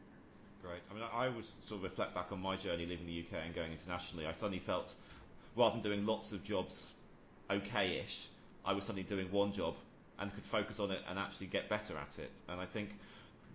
Great. 0.61 0.81
I 0.89 0.93
mean, 0.93 1.03
I 1.13 1.29
would 1.29 1.45
sort 1.59 1.79
of 1.79 1.83
reflect 1.83 2.15
back 2.15 2.31
on 2.31 2.41
my 2.41 2.55
journey 2.55 2.85
leaving 2.85 3.05
the 3.07 3.19
UK 3.19 3.45
and 3.45 3.53
going 3.53 3.71
internationally. 3.71 4.25
I 4.25 4.31
suddenly 4.31 4.59
felt, 4.59 4.93
rather 5.55 5.73
than 5.73 5.81
doing 5.81 6.05
lots 6.05 6.31
of 6.31 6.43
jobs, 6.43 6.91
okay-ish, 7.49 8.27
I 8.65 8.73
was 8.73 8.85
suddenly 8.85 9.03
doing 9.03 9.31
one 9.31 9.53
job 9.53 9.75
and 10.19 10.33
could 10.33 10.43
focus 10.43 10.79
on 10.79 10.91
it 10.91 10.99
and 11.09 11.19
actually 11.19 11.47
get 11.47 11.69
better 11.69 11.95
at 11.97 12.19
it. 12.19 12.31
And 12.47 12.59
I 12.59 12.65
think 12.65 12.89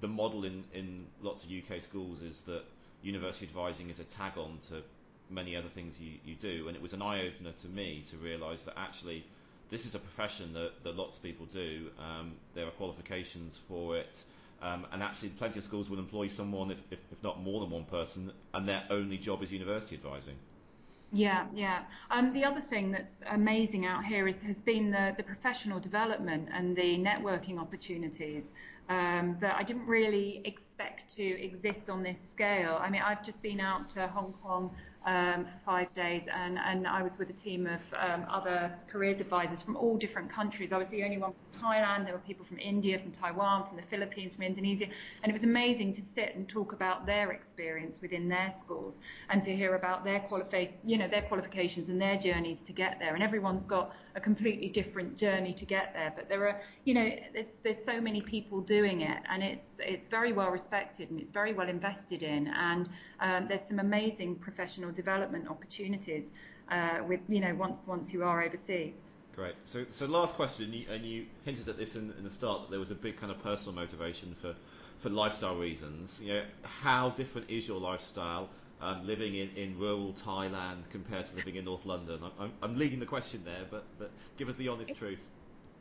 the 0.00 0.08
model 0.08 0.44
in, 0.44 0.64
in 0.72 1.06
lots 1.22 1.44
of 1.44 1.50
UK 1.50 1.80
schools 1.80 2.22
is 2.22 2.42
that 2.42 2.62
university 3.02 3.46
advising 3.46 3.90
is 3.90 4.00
a 4.00 4.04
tag 4.04 4.36
on 4.36 4.58
to 4.68 4.82
many 5.30 5.56
other 5.56 5.68
things 5.68 5.98
you, 6.00 6.12
you 6.24 6.34
do. 6.34 6.68
And 6.68 6.76
it 6.76 6.82
was 6.82 6.92
an 6.92 7.02
eye 7.02 7.26
opener 7.26 7.52
to 7.52 7.68
me 7.68 8.04
to 8.10 8.16
realise 8.16 8.64
that 8.64 8.74
actually 8.78 9.24
this 9.70 9.86
is 9.86 9.94
a 9.94 9.98
profession 9.98 10.52
that, 10.54 10.72
that 10.82 10.96
lots 10.96 11.16
of 11.16 11.22
people 11.22 11.46
do. 11.46 11.90
Um, 11.98 12.32
there 12.54 12.66
are 12.66 12.72
qualifications 12.72 13.58
for 13.68 13.96
it. 13.96 14.24
Um, 14.62 14.86
and 14.92 15.02
actually, 15.02 15.30
plenty 15.30 15.58
of 15.58 15.64
schools 15.64 15.88
will 15.88 15.98
employ 15.98 16.28
someone, 16.28 16.70
if, 16.70 16.82
if, 16.90 16.98
if 17.10 17.22
not 17.22 17.40
more 17.40 17.60
than 17.60 17.70
one 17.70 17.84
person, 17.84 18.30
and 18.52 18.68
their 18.68 18.82
only 18.90 19.16
job 19.16 19.42
is 19.42 19.50
university 19.50 19.96
advising. 19.96 20.34
Yeah, 21.12 21.46
yeah. 21.52 21.82
Um, 22.10 22.32
the 22.32 22.44
other 22.44 22.60
thing 22.60 22.92
that's 22.92 23.20
amazing 23.30 23.84
out 23.84 24.04
here 24.04 24.28
is 24.28 24.42
has 24.44 24.60
been 24.60 24.92
the, 24.92 25.12
the 25.16 25.24
professional 25.24 25.80
development 25.80 26.48
and 26.52 26.76
the 26.76 26.98
networking 26.98 27.58
opportunities 27.58 28.52
um, 28.88 29.36
that 29.40 29.56
I 29.56 29.64
didn't 29.64 29.86
really 29.86 30.40
expect 30.44 31.12
to 31.16 31.24
exist 31.24 31.90
on 31.90 32.04
this 32.04 32.18
scale. 32.30 32.78
I 32.80 32.90
mean, 32.90 33.02
I've 33.02 33.24
just 33.24 33.42
been 33.42 33.60
out 33.60 33.88
to 33.90 34.06
Hong 34.06 34.34
Kong 34.40 34.70
um, 35.06 35.44
for 35.44 35.60
five 35.64 35.92
days, 35.94 36.24
and, 36.32 36.58
and 36.58 36.86
I 36.86 37.02
was 37.02 37.12
with 37.18 37.30
a 37.30 37.34
team 37.34 37.66
of 37.66 37.80
um, 37.98 38.26
other 38.30 38.70
careers 38.86 39.20
advisors 39.20 39.62
from 39.62 39.76
all 39.76 39.96
different 39.96 40.30
countries. 40.30 40.72
I 40.72 40.78
was 40.78 40.88
the 40.88 41.02
only 41.04 41.16
one 41.16 41.32
from 41.32 41.62
Thailand. 41.62 42.04
There 42.04 42.12
were 42.12 42.20
people 42.20 42.44
from 42.44 42.58
India, 42.58 42.98
from 42.98 43.10
Taiwan, 43.10 43.66
from 43.66 43.76
the 43.76 43.82
Philippines, 43.84 44.34
from 44.34 44.44
Indonesia, 44.44 44.86
and 45.22 45.30
it 45.30 45.32
was 45.32 45.44
amazing 45.44 45.94
to 45.94 46.02
sit 46.02 46.34
and 46.34 46.46
talk 46.48 46.72
about 46.72 47.06
their 47.06 47.32
experience 47.32 47.98
within 48.02 48.28
their 48.28 48.52
schools 48.58 49.00
and 49.30 49.42
to 49.42 49.56
hear 49.56 49.74
about 49.74 50.04
their 50.04 50.20
qualifi- 50.20 50.72
you 50.84 50.98
know, 50.98 51.08
their 51.08 51.22
qualifications 51.22 51.88
and 51.88 52.00
their 52.00 52.18
journeys 52.18 52.60
to 52.62 52.72
get 52.72 52.98
there. 52.98 53.14
And 53.14 53.22
everyone's 53.22 53.64
got 53.64 53.94
a 54.16 54.20
completely 54.20 54.68
different 54.68 55.16
journey 55.16 55.54
to 55.54 55.64
get 55.64 55.92
there, 55.94 56.12
but 56.14 56.28
there 56.28 56.46
are, 56.46 56.60
you 56.84 56.92
know, 56.92 57.10
there's, 57.32 57.46
there's 57.62 57.84
so 57.86 58.00
many 58.00 58.20
people 58.20 58.60
doing 58.60 59.00
it, 59.00 59.22
and 59.30 59.42
it's 59.42 59.76
it's 59.78 60.08
very 60.08 60.32
well 60.32 60.50
respected 60.50 61.10
and 61.10 61.18
it's 61.20 61.30
very 61.30 61.54
well 61.54 61.68
invested 61.68 62.22
in, 62.22 62.48
and 62.48 62.88
um, 63.20 63.46
there's 63.48 63.66
some 63.66 63.78
amazing 63.78 64.36
professional 64.36 64.89
professional 64.90 64.94
development 64.94 65.48
opportunities 65.48 66.30
uh, 66.70 67.00
with, 67.06 67.20
you 67.28 67.40
know, 67.40 67.54
once 67.54 67.80
once 67.86 68.12
you 68.12 68.22
are 68.22 68.42
overseas. 68.42 68.94
Great. 69.34 69.54
So, 69.66 69.86
so 69.90 70.06
last 70.06 70.34
question, 70.34 70.72
you, 70.72 70.86
and 70.90 71.04
you 71.04 71.26
hinted 71.44 71.68
at 71.68 71.78
this 71.78 71.96
in, 71.96 72.12
in 72.18 72.24
the 72.24 72.30
start 72.30 72.62
that 72.62 72.70
there 72.70 72.80
was 72.80 72.90
a 72.90 72.94
big 72.94 73.16
kind 73.16 73.32
of 73.32 73.42
personal 73.42 73.74
motivation 73.74 74.34
for, 74.40 74.54
for 74.98 75.08
lifestyle 75.08 75.56
reasons. 75.56 76.20
You 76.22 76.34
know, 76.34 76.42
how 76.62 77.10
different 77.10 77.48
is 77.48 77.66
your 77.66 77.80
lifestyle 77.80 78.48
um, 78.80 79.06
living 79.06 79.34
in, 79.36 79.48
in 79.56 79.78
rural 79.78 80.12
Thailand 80.12 80.88
compared 80.90 81.26
to 81.26 81.36
living 81.36 81.56
in 81.56 81.64
North 81.64 81.86
London? 81.86 82.20
I'm, 82.38 82.52
I'm 82.62 82.76
leading 82.76 82.98
the 82.98 83.06
question 83.06 83.42
there, 83.44 83.64
but, 83.70 83.84
but 83.98 84.10
give 84.36 84.48
us 84.48 84.56
the 84.56 84.68
honest 84.68 84.94
truth. 84.96 85.20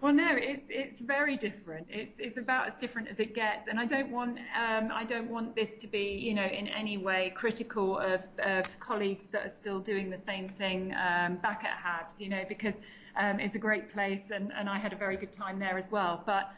Well, 0.02 0.14
no, 0.14 0.30
it's 0.38 0.66
it's 0.70 1.02
very 1.02 1.36
different. 1.36 1.88
It's 1.90 2.14
it's 2.20 2.38
about 2.38 2.68
as 2.68 2.74
different 2.80 3.10
as 3.10 3.20
it 3.20 3.36
gets, 3.36 3.68
and 3.68 3.78
I 3.78 3.86
don't 3.86 4.12
want 4.12 4.40
um, 4.58 4.92
I 4.94 5.04
don't 5.04 5.30
want 5.30 5.56
this 5.56 5.72
to 5.82 5.88
be 5.88 6.18
you 6.22 6.34
know 6.34 6.46
in 6.46 6.70
any 6.70 6.98
way 6.98 7.34
critical 7.36 8.00
of, 8.00 8.22
of 8.42 8.80
colleagues 8.80 9.26
that 9.34 9.46
are 9.46 9.54
still 9.58 9.82
doing 9.82 10.10
the 10.10 10.18
same 10.26 10.48
thing 10.48 10.94
um, 10.94 11.36
back 11.38 11.66
at 11.66 11.78
Habs, 11.84 12.18
you 12.18 12.30
know, 12.30 12.44
because 12.48 12.76
um, 13.18 13.42
it's 13.42 13.56
a 13.58 13.60
great 13.60 13.92
place 13.92 14.22
and, 14.34 14.54
and 14.58 14.70
I 14.70 14.78
had 14.80 14.94
a 14.94 14.96
very 14.96 15.18
good 15.18 15.34
time 15.34 15.60
there 15.60 15.78
as 15.78 15.92
well. 15.92 16.24
But 16.26 16.50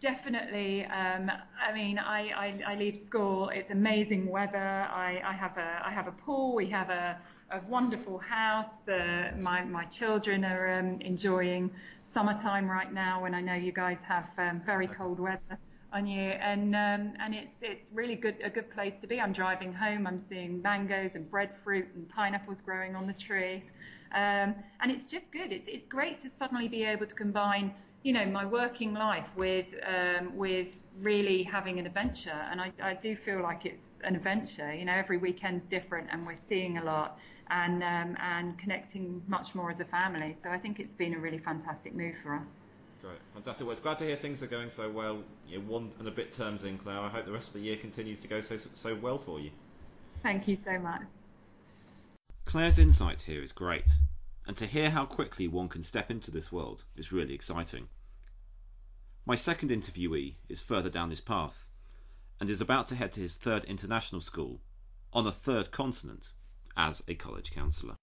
definitely, 0.00 0.84
um, 0.86 1.30
I 1.66 1.72
mean, 1.72 1.98
I, 1.98 2.20
I, 2.30 2.72
I 2.72 2.74
leave 2.76 2.96
school. 3.06 3.48
It's 3.48 3.70
amazing 3.70 4.28
weather. 4.28 4.58
I, 4.90 5.22
I 5.24 5.32
have 5.32 5.56
a 5.56 5.80
I 5.84 5.90
have 5.90 6.06
a 6.06 6.12
pool. 6.12 6.54
We 6.54 6.66
have 6.70 6.90
a 6.90 7.18
a 7.50 7.60
wonderful 7.68 8.18
house. 8.18 8.70
The, 8.86 9.30
my 9.38 9.64
my 9.64 9.84
children 9.84 10.44
are 10.44 10.78
um, 10.78 11.00
enjoying 11.00 11.70
summertime 12.04 12.68
right 12.68 12.92
now 12.92 13.22
when 13.22 13.34
I 13.34 13.40
know 13.40 13.54
you 13.54 13.72
guys 13.72 13.98
have 14.06 14.28
um, 14.38 14.60
very 14.64 14.86
cold 14.86 15.20
weather 15.20 15.58
on 15.92 16.06
you, 16.06 16.20
and 16.20 16.74
um, 16.74 17.12
and 17.20 17.34
it's 17.34 17.56
it's 17.62 17.90
really 17.92 18.14
good 18.14 18.36
a 18.44 18.50
good 18.50 18.70
place 18.70 18.94
to 19.00 19.06
be. 19.06 19.20
I'm 19.20 19.32
driving 19.32 19.72
home, 19.72 20.06
I'm 20.06 20.22
seeing 20.28 20.62
mangoes 20.62 21.14
and 21.14 21.28
breadfruit 21.30 21.88
and 21.94 22.08
pineapples 22.08 22.60
growing 22.60 22.94
on 22.94 23.06
the 23.06 23.12
trees, 23.12 23.62
um, 24.14 24.54
and 24.80 24.90
it's 24.90 25.04
just 25.04 25.30
good. 25.32 25.52
It's 25.52 25.68
it's 25.68 25.86
great 25.86 26.20
to 26.20 26.28
suddenly 26.30 26.68
be 26.68 26.84
able 26.84 27.06
to 27.06 27.14
combine. 27.14 27.72
You 28.02 28.14
know 28.14 28.24
my 28.24 28.46
working 28.46 28.94
life 28.94 29.30
with 29.36 29.66
um, 29.86 30.34
with 30.34 30.82
really 31.02 31.42
having 31.42 31.78
an 31.78 31.86
adventure, 31.86 32.40
and 32.50 32.60
I, 32.60 32.72
I 32.82 32.94
do 32.94 33.14
feel 33.14 33.42
like 33.42 33.66
it's 33.66 33.98
an 34.04 34.16
adventure. 34.16 34.72
You 34.72 34.86
know 34.86 34.94
every 34.94 35.18
weekend's 35.18 35.66
different, 35.66 36.08
and 36.10 36.26
we're 36.26 36.44
seeing 36.48 36.78
a 36.78 36.84
lot, 36.84 37.18
and 37.50 37.82
um, 37.82 38.16
and 38.20 38.58
connecting 38.58 39.22
much 39.26 39.54
more 39.54 39.70
as 39.70 39.80
a 39.80 39.84
family. 39.84 40.36
So 40.42 40.50
I 40.50 40.58
think 40.58 40.80
it's 40.80 40.94
been 40.94 41.14
a 41.14 41.18
really 41.18 41.38
fantastic 41.38 41.94
move 41.94 42.14
for 42.22 42.34
us. 42.34 42.56
Great, 43.02 43.18
fantastic. 43.32 43.66
Well, 43.66 43.72
it's 43.72 43.80
glad 43.80 43.98
to 43.98 44.04
hear 44.04 44.16
things 44.16 44.42
are 44.42 44.46
going 44.46 44.70
so 44.70 44.88
well. 44.90 45.22
You 45.48 45.58
know, 45.58 45.64
one 45.64 45.90
and 45.98 46.06
a 46.06 46.10
bit 46.10 46.32
terms 46.32 46.64
in, 46.64 46.78
Claire. 46.78 47.00
I 47.00 47.08
hope 47.08 47.26
the 47.26 47.32
rest 47.32 47.48
of 47.48 47.54
the 47.54 47.60
year 47.60 47.76
continues 47.76 48.20
to 48.20 48.28
go 48.28 48.40
so 48.40 48.56
so 48.56 48.94
well 48.94 49.18
for 49.18 49.40
you. 49.40 49.50
Thank 50.22 50.48
you 50.48 50.58
so 50.64 50.78
much. 50.78 51.02
Claire's 52.44 52.78
insight 52.78 53.22
here 53.22 53.42
is 53.42 53.52
great, 53.52 53.88
and 54.46 54.56
to 54.58 54.66
hear 54.66 54.90
how 54.90 55.06
quickly 55.06 55.48
one 55.48 55.68
can 55.68 55.82
step 55.82 56.10
into 56.10 56.30
this 56.30 56.52
world 56.52 56.84
is 56.96 57.12
really 57.12 57.34
exciting. 57.34 57.88
My 59.26 59.36
second 59.36 59.70
interviewee 59.70 60.34
is 60.48 60.60
further 60.60 60.90
down 60.90 61.08
this 61.08 61.20
path 61.20 61.68
and 62.40 62.50
is 62.50 62.60
about 62.60 62.88
to 62.88 62.94
head 62.94 63.12
to 63.12 63.20
his 63.20 63.36
third 63.36 63.64
international 63.64 64.20
school 64.20 64.60
on 65.12 65.26
a 65.26 65.32
third 65.32 65.70
continent 65.70 66.32
as 66.80 67.02
a 67.08 67.14
college 67.14 67.50
counsellor. 67.52 67.96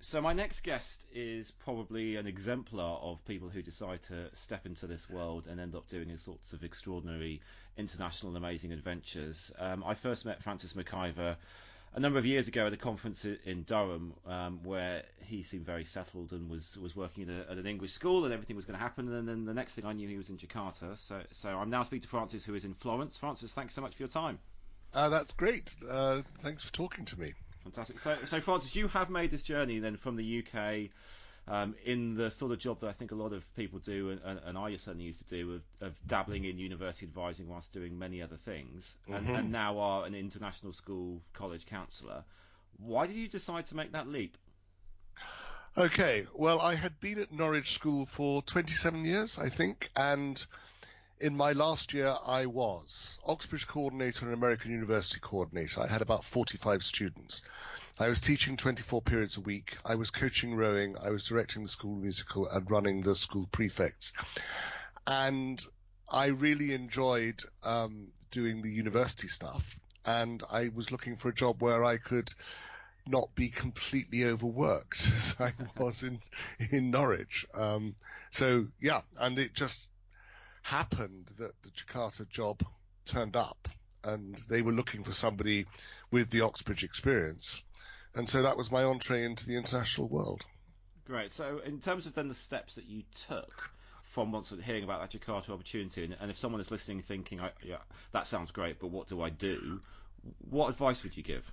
So, 0.00 0.20
my 0.20 0.32
next 0.32 0.60
guest 0.60 1.06
is 1.14 1.50
probably 1.50 2.16
an 2.16 2.26
exemplar 2.26 2.98
of 3.00 3.24
people 3.24 3.48
who 3.48 3.62
decide 3.62 4.02
to 4.08 4.28
step 4.34 4.66
into 4.66 4.86
this 4.86 5.08
world 5.08 5.46
and 5.46 5.60
end 5.60 5.74
up 5.74 5.88
doing 5.88 6.10
all 6.10 6.18
sorts 6.18 6.52
of 6.52 6.62
extraordinary 6.62 7.40
international 7.78 8.36
amazing 8.36 8.72
adventures. 8.72 9.52
Um, 9.58 9.82
I 9.84 9.94
first 9.94 10.26
met 10.26 10.42
Francis 10.42 10.74
McIvor 10.74 11.36
a 11.94 12.00
number 12.00 12.18
of 12.18 12.26
years 12.26 12.48
ago 12.48 12.66
at 12.66 12.72
a 12.72 12.76
conference 12.76 13.24
in 13.24 13.62
Durham 13.62 14.14
um, 14.26 14.64
where 14.64 15.04
he 15.22 15.44
seemed 15.44 15.64
very 15.64 15.84
settled 15.84 16.32
and 16.32 16.50
was, 16.50 16.76
was 16.76 16.96
working 16.96 17.30
a, 17.30 17.50
at 17.52 17.56
an 17.56 17.66
English 17.66 17.92
school 17.92 18.24
and 18.24 18.34
everything 18.34 18.56
was 18.56 18.64
going 18.64 18.76
to 18.76 18.82
happen. 18.82 19.10
And 19.10 19.28
then 19.28 19.44
the 19.44 19.54
next 19.54 19.74
thing 19.74 19.86
I 19.86 19.92
knew, 19.92 20.08
he 20.08 20.16
was 20.16 20.28
in 20.28 20.36
Jakarta. 20.36 20.98
So, 20.98 21.22
so 21.30 21.50
I'm 21.50 21.70
now 21.70 21.84
speaking 21.84 22.02
to 22.02 22.08
Francis, 22.08 22.44
who 22.44 22.54
is 22.54 22.64
in 22.64 22.74
Florence. 22.74 23.16
Francis, 23.16 23.54
thanks 23.54 23.74
so 23.74 23.80
much 23.80 23.94
for 23.94 24.02
your 24.02 24.08
time. 24.08 24.40
Uh, 24.92 25.08
that's 25.08 25.32
great. 25.34 25.70
Uh, 25.88 26.22
thanks 26.42 26.64
for 26.64 26.72
talking 26.72 27.04
to 27.06 27.18
me. 27.18 27.32
Fantastic. 27.64 27.98
So, 27.98 28.16
so 28.26 28.40
Francis, 28.40 28.76
you 28.76 28.88
have 28.88 29.10
made 29.10 29.30
this 29.30 29.42
journey 29.42 29.78
then 29.78 29.96
from 29.96 30.16
the 30.16 30.44
UK 30.44 30.90
um, 31.46 31.74
in 31.84 32.14
the 32.14 32.30
sort 32.30 32.52
of 32.52 32.58
job 32.58 32.80
that 32.80 32.88
I 32.88 32.92
think 32.92 33.12
a 33.12 33.14
lot 33.14 33.32
of 33.32 33.42
people 33.54 33.78
do, 33.78 34.18
and, 34.24 34.40
and 34.46 34.56
I 34.56 34.76
certainly 34.76 35.04
used 35.04 35.26
to 35.26 35.28
do, 35.28 35.54
of, 35.54 35.88
of, 35.88 35.94
dabbling 36.06 36.44
in 36.44 36.58
university 36.58 37.06
advising 37.06 37.48
whilst 37.48 37.72
doing 37.72 37.98
many 37.98 38.22
other 38.22 38.36
things, 38.36 38.94
and, 39.06 39.26
mm-hmm. 39.26 39.34
and 39.34 39.52
now 39.52 39.78
are 39.78 40.06
an 40.06 40.14
international 40.14 40.72
school 40.72 41.20
college 41.34 41.66
counsellor. 41.66 42.24
Why 42.78 43.06
did 43.06 43.16
you 43.16 43.28
decide 43.28 43.66
to 43.66 43.76
make 43.76 43.92
that 43.92 44.08
leap? 44.08 44.36
Okay, 45.76 46.26
well, 46.34 46.60
I 46.60 46.76
had 46.76 47.00
been 47.00 47.18
at 47.18 47.32
Norwich 47.32 47.74
School 47.74 48.06
for 48.06 48.42
27 48.42 49.04
years, 49.04 49.38
I 49.38 49.48
think, 49.48 49.90
and 49.96 50.44
in 51.20 51.36
my 51.36 51.52
last 51.52 51.92
year, 51.92 52.16
I 52.26 52.46
was 52.46 53.18
Oxbridge 53.24 53.66
coordinator 53.66 54.26
and 54.26 54.34
American 54.34 54.70
University 54.70 55.20
coordinator. 55.20 55.80
I 55.80 55.86
had 55.86 56.02
about 56.02 56.24
45 56.24 56.82
students. 56.82 57.42
I 57.98 58.08
was 58.08 58.20
teaching 58.20 58.56
24 58.56 59.02
periods 59.02 59.36
a 59.36 59.40
week. 59.40 59.76
I 59.84 59.94
was 59.94 60.10
coaching 60.10 60.56
rowing. 60.56 60.96
I 61.02 61.10
was 61.10 61.26
directing 61.26 61.62
the 61.62 61.68
school 61.68 61.94
musical 61.94 62.48
and 62.48 62.68
running 62.70 63.02
the 63.02 63.14
school 63.14 63.48
prefects. 63.52 64.12
And 65.06 65.64
I 66.10 66.26
really 66.26 66.74
enjoyed 66.74 67.40
um, 67.62 68.08
doing 68.30 68.62
the 68.62 68.70
university 68.70 69.28
stuff. 69.28 69.78
And 70.04 70.42
I 70.50 70.70
was 70.74 70.90
looking 70.90 71.16
for 71.16 71.28
a 71.28 71.34
job 71.34 71.62
where 71.62 71.84
I 71.84 71.98
could 71.98 72.30
not 73.06 73.34
be 73.34 73.48
completely 73.48 74.24
overworked 74.24 75.06
as 75.14 75.36
I 75.38 75.52
was 75.78 76.02
in 76.02 76.20
in 76.72 76.90
Norwich. 76.90 77.46
Um, 77.54 77.94
so 78.30 78.66
yeah, 78.80 79.02
and 79.18 79.38
it 79.38 79.54
just 79.54 79.88
happened 80.64 81.30
that 81.38 81.52
the 81.62 81.70
Jakarta 81.70 82.28
job 82.28 82.62
turned 83.04 83.36
up, 83.36 83.68
and 84.02 84.36
they 84.50 84.62
were 84.62 84.72
looking 84.72 85.04
for 85.04 85.12
somebody 85.12 85.66
with 86.10 86.30
the 86.30 86.40
Oxbridge 86.40 86.84
experience 86.84 87.62
and 88.14 88.28
so 88.28 88.42
that 88.42 88.56
was 88.56 88.70
my 88.70 88.84
entree 88.84 89.24
into 89.24 89.46
the 89.46 89.56
international 89.56 90.08
world. 90.08 90.44
Great. 91.06 91.32
So, 91.32 91.60
in 91.64 91.80
terms 91.80 92.06
of 92.06 92.14
then 92.14 92.28
the 92.28 92.34
steps 92.34 92.76
that 92.76 92.86
you 92.86 93.02
took 93.28 93.70
from 94.04 94.32
once 94.32 94.52
hearing 94.64 94.84
about 94.84 95.00
that 95.00 95.20
Jakarta 95.20 95.50
opportunity, 95.50 96.04
and, 96.04 96.16
and 96.20 96.30
if 96.30 96.38
someone 96.38 96.60
is 96.60 96.70
listening 96.70 97.02
thinking, 97.02 97.40
yeah, 97.62 97.78
that 98.12 98.26
sounds 98.26 98.52
great, 98.52 98.78
but 98.78 98.88
what 98.88 99.08
do 99.08 99.20
I 99.20 99.30
do? 99.30 99.80
What 100.48 100.70
advice 100.70 101.02
would 101.02 101.16
you 101.16 101.22
give? 101.22 101.50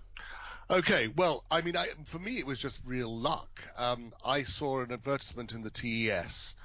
Okay, 0.69 1.09
well, 1.17 1.43
I 1.51 1.61
mean, 1.61 1.75
I, 1.75 1.87
for 2.05 2.19
me, 2.19 2.37
it 2.37 2.45
was 2.45 2.59
just 2.59 2.79
real 2.85 3.13
luck. 3.13 3.61
Um, 3.75 4.13
I 4.23 4.43
saw 4.43 4.81
an 4.81 4.91
advertisement 4.93 5.51
in 5.53 5.63
the 5.63 5.71
TES, 5.71 6.55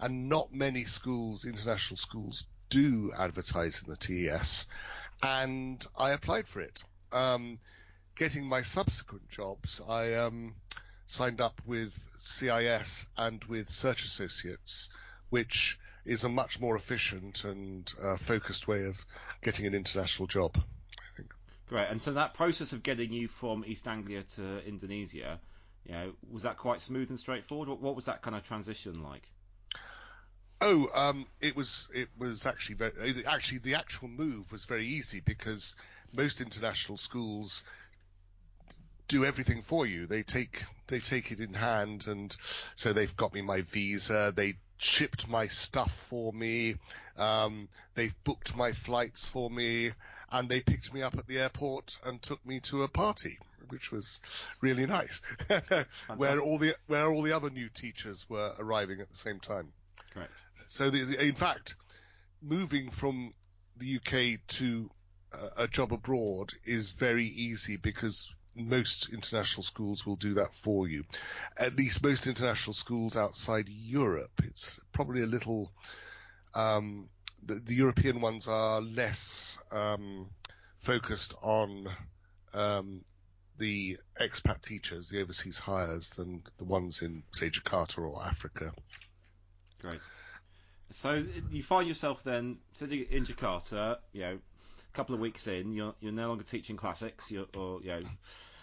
and 0.00 0.28
not 0.28 0.52
many 0.52 0.84
schools, 0.84 1.44
international 1.44 1.96
schools, 1.96 2.44
do 2.70 3.12
advertise 3.16 3.82
in 3.82 3.90
the 3.90 3.96
TES, 3.96 4.66
and 5.22 5.84
I 5.96 6.12
applied 6.12 6.48
for 6.48 6.60
it. 6.60 6.82
Um, 7.12 7.58
getting 8.16 8.46
my 8.46 8.62
subsequent 8.62 9.28
jobs, 9.28 9.80
I 9.86 10.14
um, 10.14 10.54
signed 11.06 11.40
up 11.40 11.60
with 11.66 11.92
CIS 12.18 13.06
and 13.16 13.42
with 13.44 13.68
Search 13.68 14.04
Associates, 14.04 14.88
which 15.30 15.78
is 16.04 16.24
a 16.24 16.28
much 16.28 16.60
more 16.60 16.76
efficient 16.76 17.44
and 17.44 17.92
uh, 18.02 18.16
focused 18.16 18.68
way 18.68 18.84
of 18.84 19.04
getting 19.42 19.66
an 19.66 19.74
international 19.74 20.26
job. 20.26 20.56
I 20.56 21.16
think. 21.16 21.34
Great. 21.68 21.88
And 21.88 22.00
so 22.00 22.12
that 22.12 22.34
process 22.34 22.72
of 22.72 22.82
getting 22.82 23.12
you 23.12 23.28
from 23.28 23.64
East 23.66 23.86
Anglia 23.86 24.22
to 24.36 24.66
Indonesia, 24.66 25.40
you 25.84 25.92
know, 25.92 26.12
was 26.30 26.44
that 26.44 26.56
quite 26.56 26.80
smooth 26.80 27.10
and 27.10 27.18
straightforward? 27.18 27.68
What, 27.68 27.80
what 27.80 27.96
was 27.96 28.06
that 28.06 28.22
kind 28.22 28.36
of 28.36 28.46
transition 28.46 29.02
like? 29.02 29.22
Oh, 30.60 30.88
um, 30.94 31.26
it 31.40 31.56
was 31.56 31.88
it 31.94 32.08
was 32.18 32.44
actually 32.44 32.74
very 32.74 32.92
actually 33.26 33.58
the 33.58 33.76
actual 33.76 34.08
move 34.08 34.52
was 34.52 34.64
very 34.66 34.84
easy 34.86 35.20
because 35.24 35.74
most 36.12 36.40
international 36.40 36.98
schools 36.98 37.62
do 39.08 39.24
everything 39.24 39.62
for 39.62 39.86
you. 39.86 40.06
They 40.06 40.22
take 40.22 40.64
they 40.86 41.00
take 41.00 41.32
it 41.32 41.40
in 41.40 41.54
hand, 41.54 42.06
and 42.06 42.34
so 42.74 42.92
they've 42.92 43.16
got 43.16 43.32
me 43.32 43.42
my 43.42 43.62
visa. 43.62 44.32
They 44.34 44.54
shipped 44.78 45.28
my 45.28 45.46
stuff 45.46 45.92
for 46.08 46.32
me. 46.32 46.76
Um, 47.16 47.68
they've 47.94 48.14
booked 48.24 48.56
my 48.56 48.72
flights 48.72 49.28
for 49.28 49.50
me, 49.50 49.90
and 50.30 50.48
they 50.48 50.60
picked 50.60 50.92
me 50.92 51.02
up 51.02 51.16
at 51.16 51.26
the 51.26 51.38
airport 51.38 51.98
and 52.04 52.20
took 52.20 52.44
me 52.46 52.60
to 52.60 52.82
a 52.82 52.88
party. 52.88 53.38
which 53.68 53.92
was 53.92 54.20
really 54.60 54.86
nice. 54.86 55.22
where 56.16 56.40
all 56.40 56.58
the 56.58 56.74
where 56.86 57.06
all 57.06 57.22
the 57.22 57.32
other 57.32 57.50
new 57.50 57.68
teachers 57.68 58.26
were 58.28 58.52
arriving 58.58 59.00
at 59.00 59.10
the 59.10 59.16
same 59.16 59.40
time. 59.40 59.72
Correct. 60.12 60.32
So 60.68 60.90
the, 60.90 61.04
the, 61.04 61.26
in 61.26 61.34
fact, 61.34 61.74
moving 62.42 62.90
from 62.90 63.32
the 63.76 63.96
UK 63.96 64.40
to 64.56 64.90
uh, 65.32 65.48
a 65.58 65.68
job 65.68 65.92
abroad 65.92 66.52
is 66.64 66.92
very 66.92 67.24
easy 67.24 67.76
because 67.76 68.32
most 68.54 69.12
international 69.12 69.62
schools 69.62 70.04
will 70.04 70.16
do 70.16 70.34
that 70.34 70.54
for 70.54 70.88
you. 70.88 71.04
At 71.58 71.76
least 71.76 72.02
most 72.02 72.26
international 72.26 72.74
schools 72.74 73.16
outside 73.16 73.68
Europe, 73.68 74.32
it's 74.42 74.80
probably 74.92 75.22
a 75.22 75.26
little. 75.26 75.72
Um, 76.54 77.08
the, 77.44 77.54
the, 77.54 77.74
European 77.74 78.20
ones 78.20 78.48
are 78.48 78.80
less 78.80 79.58
um, 79.70 80.28
focused 80.78 81.32
on 81.42 81.88
um, 82.52 83.02
the 83.56 83.98
expat 84.20 84.60
teachers, 84.62 85.08
the 85.08 85.22
overseas 85.22 85.58
hires, 85.58 86.10
than 86.10 86.42
the 86.58 86.64
ones 86.64 87.02
in, 87.02 87.22
say, 87.32 87.48
Jakarta 87.48 87.98
or 87.98 88.20
Africa. 88.22 88.72
Great. 89.80 90.00
So 90.92 91.24
you 91.50 91.62
find 91.62 91.86
yourself 91.86 92.22
then 92.24 92.58
sitting 92.72 93.06
in 93.10 93.24
Jakarta, 93.24 93.98
you 94.12 94.22
know, 94.22 94.38
a 94.38 94.96
couple 94.96 95.14
of 95.14 95.20
weeks 95.20 95.46
in, 95.46 95.72
you're 95.72 95.94
you're 96.00 96.12
no 96.12 96.28
longer 96.28 96.44
teaching 96.44 96.76
classics, 96.76 97.30
you're, 97.30 97.46
or 97.56 97.80
you 97.80 97.88
know, 97.88 98.02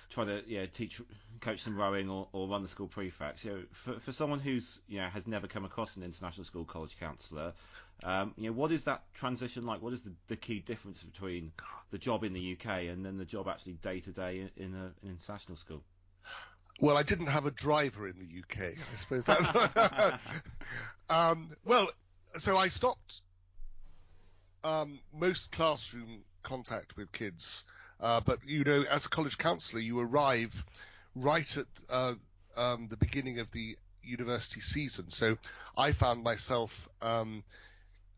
trying 0.09 0.27
to 0.27 0.43
you 0.45 0.59
know, 0.59 0.65
teach, 0.65 1.01
coach 1.41 1.61
some 1.61 1.77
rowing 1.77 2.09
or, 2.09 2.27
or 2.33 2.47
run 2.47 2.61
the 2.61 2.67
school 2.67 2.87
prefects. 2.87 3.45
You 3.45 3.51
know, 3.51 3.61
for 3.71 3.99
for 3.99 4.11
someone 4.11 4.39
who's 4.39 4.81
you 4.87 4.99
know 4.99 5.07
has 5.07 5.25
never 5.25 5.47
come 5.47 5.65
across 5.65 5.95
an 5.95 6.03
international 6.03 6.43
school 6.43 6.65
college 6.65 6.97
counsellor, 6.99 7.53
um, 8.03 8.33
you 8.37 8.49
know, 8.49 8.53
what 8.53 8.71
is 8.71 8.83
that 8.85 9.03
transition 9.13 9.65
like? 9.65 9.81
What 9.81 9.93
is 9.93 10.03
the, 10.03 10.13
the 10.27 10.35
key 10.35 10.59
difference 10.59 11.01
between 11.01 11.51
the 11.91 11.97
job 11.97 12.23
in 12.23 12.33
the 12.33 12.57
UK 12.57 12.83
and 12.89 13.05
then 13.05 13.17
the 13.17 13.25
job 13.25 13.47
actually 13.47 13.73
day 13.73 14.01
to 14.01 14.11
day 14.11 14.49
in 14.57 14.75
a, 14.75 14.85
an 14.85 14.93
international 15.09 15.57
school? 15.57 15.81
Well, 16.79 16.95
I 16.95 17.01
didn't 17.01 17.27
have 17.27 17.47
a 17.47 17.51
driver 17.51 18.07
in 18.07 18.19
the 18.19 18.39
UK. 18.39 18.73
I 18.75 18.95
suppose 18.97 19.25
that's. 19.25 19.47
um, 21.09 21.55
well, 21.65 21.89
so 22.39 22.57
I 22.57 22.67
stopped 22.67 23.21
um, 24.63 24.99
most 25.13 25.51
classroom 25.51 26.23
contact 26.43 26.97
with 26.97 27.11
kids, 27.11 27.63
uh, 27.99 28.21
but 28.21 28.39
you 28.45 28.63
know, 28.63 28.83
as 28.89 29.05
a 29.05 29.09
college 29.09 29.37
counsellor, 29.37 29.79
you 29.79 29.99
arrive 29.99 30.53
right 31.15 31.57
at 31.57 31.65
uh, 31.89 32.13
um, 32.55 32.87
the 32.89 32.97
beginning 32.97 33.39
of 33.39 33.51
the 33.51 33.77
university 34.03 34.61
season. 34.61 35.09
So 35.09 35.37
I 35.77 35.91
found 35.91 36.23
myself, 36.23 36.87
um, 37.01 37.43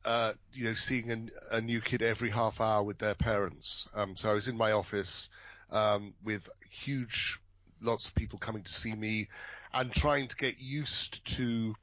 uh, 0.05 0.33
you 0.53 0.65
know, 0.65 0.73
seeing 0.75 1.11
a, 1.11 1.57
a, 1.57 1.61
new 1.61 1.81
kid 1.81 2.01
every 2.01 2.29
half 2.29 2.61
hour 2.61 2.83
with 2.83 2.99
their 2.99 3.15
parents. 3.15 3.87
Um, 3.93 4.15
so 4.15 4.29
I 4.29 4.33
was 4.33 4.47
in 4.47 4.55
my 4.55 4.71
office 4.71 5.29
um, 5.71 6.13
with 6.23 6.47
huge 6.69 7.39
lots 7.81 8.07
of 8.07 8.15
people 8.15 8.39
coming 8.39 8.63
to 8.63 8.71
see 8.71 8.95
me 8.95 9.27
and 9.73 9.91
trying 9.91 10.27
to 10.27 10.35
get 10.35 10.59
used 10.59 11.25
to 11.37 11.75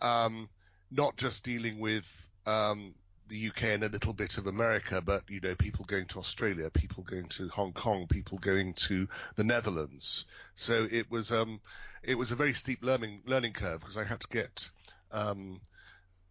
um, 0.00 0.48
not 0.92 1.16
just 1.16 1.44
dealing 1.44 1.78
with 1.78 2.06
um, 2.46 2.94
the 3.28 3.48
UK 3.48 3.62
and 3.64 3.84
a 3.84 3.88
little 3.88 4.12
bit 4.12 4.38
of 4.38 4.46
America, 4.46 5.00
but 5.04 5.22
you 5.28 5.40
know, 5.40 5.54
people 5.54 5.84
going 5.86 6.06
to 6.06 6.18
Australia, 6.18 6.70
people 6.70 7.02
going 7.02 7.28
to 7.28 7.48
Hong 7.48 7.72
Kong, 7.72 8.06
people 8.06 8.38
going 8.38 8.74
to 8.74 9.08
the 9.36 9.44
Netherlands. 9.44 10.26
So 10.54 10.86
it 10.90 11.10
was 11.10 11.32
um, 11.32 11.60
it 12.02 12.16
was 12.16 12.32
a 12.32 12.36
very 12.36 12.52
steep 12.52 12.82
learning 12.82 13.22
learning 13.26 13.52
curve 13.52 13.80
because 13.80 13.96
I 13.96 14.04
had 14.04 14.20
to 14.20 14.28
get 14.28 14.68
um, 15.10 15.60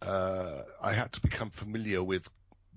uh, 0.00 0.62
I 0.80 0.92
had 0.92 1.12
to 1.12 1.20
become 1.20 1.50
familiar 1.50 2.02
with 2.02 2.28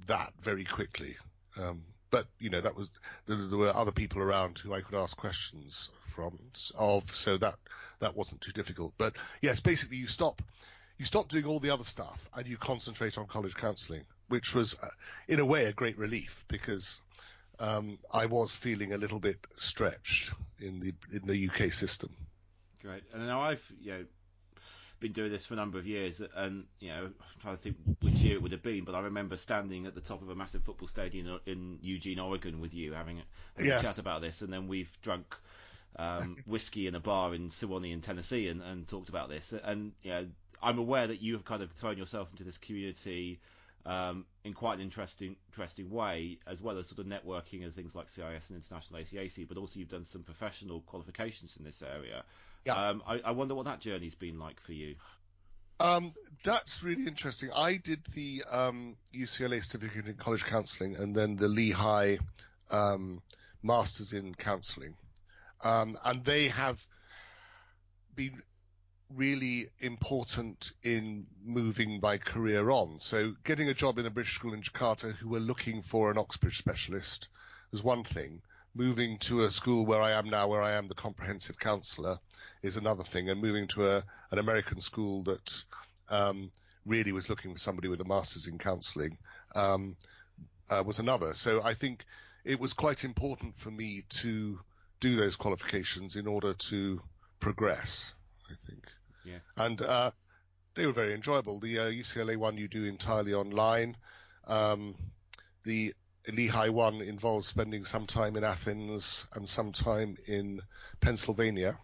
that 0.07 0.33
very 0.41 0.65
quickly. 0.65 1.15
Um, 1.61 1.83
but 2.09 2.25
you 2.39 2.49
know, 2.49 2.61
that 2.61 2.75
was 2.75 2.89
there, 3.27 3.37
there 3.37 3.57
were 3.57 3.75
other 3.75 3.91
people 3.91 4.21
around 4.21 4.57
who 4.57 4.73
I 4.73 4.81
could 4.81 4.95
ask 4.95 5.15
questions 5.15 5.89
from 6.15 6.39
of, 6.77 7.13
so 7.13 7.37
that 7.37 7.55
that 7.99 8.15
wasn't 8.15 8.41
too 8.41 8.53
difficult. 8.53 8.93
But 8.97 9.13
yes, 9.41 9.59
basically 9.59 9.97
you 9.97 10.07
stop 10.07 10.41
you 10.97 11.05
stop 11.05 11.27
doing 11.27 11.45
all 11.45 11.59
the 11.59 11.69
other 11.69 11.83
stuff 11.83 12.29
and 12.35 12.47
you 12.47 12.57
concentrate 12.57 13.17
on 13.17 13.27
college 13.27 13.55
counselling, 13.55 14.03
which 14.29 14.53
was 14.53 14.75
uh, 14.81 14.87
in 15.27 15.39
a 15.39 15.45
way 15.45 15.65
a 15.65 15.73
great 15.73 15.97
relief 15.97 16.45
because 16.47 17.01
um, 17.59 17.97
I 18.11 18.25
was 18.25 18.55
feeling 18.55 18.93
a 18.93 18.97
little 18.97 19.19
bit 19.19 19.37
stretched 19.55 20.31
in 20.59 20.79
the 20.79 20.93
in 21.13 21.27
the 21.27 21.49
UK 21.49 21.73
system. 21.73 22.15
Great, 22.81 23.03
and 23.13 23.25
now 23.25 23.41
I've 23.41 23.63
you 23.81 23.91
know 23.91 24.05
been 24.99 25.11
doing 25.11 25.31
this 25.31 25.45
for 25.45 25.53
a 25.53 25.57
number 25.57 25.77
of 25.77 25.85
years, 25.85 26.21
and 26.35 26.65
you 26.79 26.89
know, 26.89 27.05
I'm 27.05 27.41
trying 27.41 27.57
to 27.57 27.61
think 27.61 27.77
which 28.01 28.15
year 28.15 28.35
it 28.35 28.41
would 28.41 28.51
have 28.51 28.63
been, 28.63 28.85
but 28.85 28.95
I 28.95 29.01
remember 29.01 29.37
standing 29.37 29.85
at 29.85 29.95
the 29.95 30.01
top 30.01 30.21
of 30.21 30.29
a 30.29 30.35
massive 30.35 30.63
football 30.63 30.87
stadium 30.87 31.39
in 31.45 31.79
Eugene, 31.81 32.19
Oregon, 32.19 32.59
with 32.59 32.73
you 32.73 32.93
having 32.93 33.21
a, 33.57 33.63
yes. 33.63 33.83
chat 33.83 33.97
about 33.97 34.21
this, 34.21 34.41
and 34.41 34.51
then 34.51 34.67
we've 34.67 34.91
drunk 35.01 35.35
um, 35.97 36.37
whiskey 36.47 36.87
in 36.87 36.95
a 36.95 36.99
bar 36.99 37.33
in 37.33 37.49
Sewanee 37.49 37.91
in 37.91 38.01
Tennessee 38.01 38.47
and, 38.47 38.61
and 38.61 38.87
talked 38.87 39.09
about 39.09 39.29
this. 39.29 39.53
And 39.63 39.91
you 40.01 40.11
know, 40.11 40.27
I'm 40.65 40.79
aware 40.79 41.07
that 41.07 41.21
you 41.21 41.33
have 41.33 41.45
kind 41.45 41.61
of 41.61 41.71
thrown 41.71 41.97
yourself 41.97 42.29
into 42.31 42.43
this 42.43 42.57
community 42.57 43.39
um, 43.85 44.25
in 44.43 44.53
quite 44.53 44.75
an 44.75 44.81
interesting 44.81 45.35
interesting 45.51 45.91
way, 45.91 46.39
as 46.47 46.61
well 46.61 46.77
as 46.77 46.87
sort 46.87 46.99
of 46.99 47.05
networking 47.05 47.63
and 47.63 47.73
things 47.73 47.93
like 47.93 48.09
CIS 48.09 48.49
and 48.49 48.57
International 48.57 48.99
ACAC, 48.99 49.47
but 49.47 49.57
also 49.57 49.79
you've 49.79 49.89
done 49.89 50.03
some 50.03 50.23
professional 50.23 50.81
qualifications 50.81 51.55
in 51.57 51.63
this 51.63 51.83
area. 51.83 52.23
Yeah. 52.65 52.89
Um, 52.89 53.03
I, 53.07 53.19
I, 53.19 53.31
wonder 53.31 53.53
what 53.53 53.65
that 53.65 53.79
journey's 53.79 54.15
been 54.15 54.39
like 54.39 54.59
for 54.59 54.73
you. 54.73 54.95
Um, 55.79 56.13
that's 56.43 56.81
really 56.81 57.05
interesting. 57.05 57.51
I 57.53 57.77
did 57.77 57.99
the 58.15 58.43
UCLA 58.49 59.57
um, 59.57 59.61
certificate 59.61 60.07
in 60.07 60.15
college 60.15 60.45
counselling 60.45 60.95
and 60.95 61.15
then 61.15 61.35
the 61.35 61.47
Lehigh 61.47 62.17
um, 62.71 63.21
masters 63.61 64.13
in 64.13 64.33
counselling 64.33 64.95
um, 65.63 65.97
and 66.03 66.23
they 66.23 66.47
have 66.47 66.83
been 68.15 68.41
really 69.13 69.67
important 69.79 70.71
in 70.83 71.25
moving 71.43 71.99
my 72.01 72.17
career 72.17 72.69
on. 72.69 72.99
So 72.99 73.33
getting 73.43 73.69
a 73.69 73.73
job 73.73 73.99
in 73.99 74.05
a 74.05 74.09
British 74.09 74.35
school 74.35 74.53
in 74.53 74.61
Jakarta 74.61 75.13
who 75.13 75.29
were 75.29 75.39
looking 75.39 75.81
for 75.81 76.11
an 76.11 76.17
Oxbridge 76.17 76.57
specialist 76.57 77.27
was 77.71 77.83
one 77.83 78.03
thing. 78.03 78.41
Moving 78.73 79.17
to 79.19 79.43
a 79.43 79.51
school 79.51 79.85
where 79.85 80.01
I 80.01 80.11
am 80.11 80.29
now, 80.29 80.47
where 80.49 80.61
I 80.61 80.73
am 80.73 80.87
the 80.87 80.95
comprehensive 80.95 81.57
counsellor, 81.59 82.19
is 82.61 82.77
another 82.77 83.03
thing. 83.03 83.29
And 83.29 83.41
moving 83.41 83.67
to 83.69 83.87
a, 83.87 84.03
an 84.31 84.39
American 84.39 84.81
school 84.81 85.23
that 85.23 85.63
um, 86.09 86.51
really 86.85 87.11
was 87.11 87.29
looking 87.29 87.53
for 87.53 87.59
somebody 87.59 87.87
with 87.87 88.01
a 88.01 88.05
master's 88.05 88.47
in 88.47 88.57
counselling 88.57 89.17
um, 89.55 89.95
uh, 90.69 90.83
was 90.85 90.99
another. 90.99 91.33
So 91.33 91.61
I 91.63 91.73
think 91.73 92.03
it 92.43 92.59
was 92.59 92.73
quite 92.73 93.03
important 93.03 93.57
for 93.59 93.71
me 93.71 94.03
to 94.21 94.59
do 94.99 95.15
those 95.15 95.35
qualifications 95.35 96.15
in 96.15 96.27
order 96.27 96.53
to 96.53 97.01
progress. 97.39 98.13
I 98.49 98.55
think. 98.67 98.85
Yeah. 99.23 99.39
And 99.57 99.81
uh, 99.81 100.11
they 100.75 100.85
were 100.85 100.93
very 100.93 101.13
enjoyable. 101.13 101.59
The 101.59 101.79
uh, 101.79 101.85
UCLA 101.85 102.37
one 102.37 102.57
you 102.57 102.67
do 102.67 102.85
entirely 102.85 103.33
online. 103.33 103.97
Um, 104.45 104.95
the 105.63 105.93
Lehigh 106.31 106.69
one 106.69 107.01
involves 107.01 107.47
spending 107.47 107.85
some 107.85 108.05
time 108.05 108.35
in 108.35 108.43
Athens 108.43 109.27
and 109.33 109.47
some 109.47 109.71
time 109.71 110.17
in 110.27 110.61
Pennsylvania. 110.99 111.77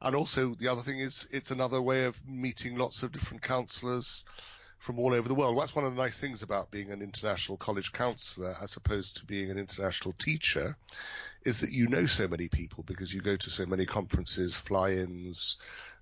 And 0.00 0.14
also 0.14 0.54
the 0.54 0.68
other 0.68 0.82
thing 0.82 0.98
is 0.98 1.26
it's 1.30 1.50
another 1.50 1.80
way 1.80 2.04
of 2.04 2.28
meeting 2.28 2.76
lots 2.76 3.02
of 3.02 3.12
different 3.12 3.42
counselors 3.42 4.24
from 4.78 4.98
all 4.98 5.14
over 5.14 5.28
the 5.28 5.34
world. 5.34 5.58
That's 5.58 5.74
one 5.74 5.86
of 5.86 5.94
the 5.94 6.02
nice 6.02 6.18
things 6.18 6.42
about 6.42 6.70
being 6.70 6.90
an 6.90 7.00
international 7.00 7.56
college 7.56 7.92
counselor 7.92 8.54
as 8.60 8.76
opposed 8.76 9.16
to 9.16 9.24
being 9.24 9.50
an 9.50 9.58
international 9.58 10.12
teacher 10.18 10.76
is 11.44 11.60
that 11.60 11.70
you 11.70 11.88
know 11.88 12.06
so 12.06 12.26
many 12.26 12.48
people 12.48 12.84
because 12.84 13.12
you 13.12 13.20
go 13.20 13.36
to 13.36 13.50
so 13.50 13.66
many 13.66 13.86
conferences, 13.86 14.56
fly-ins, 14.56 15.56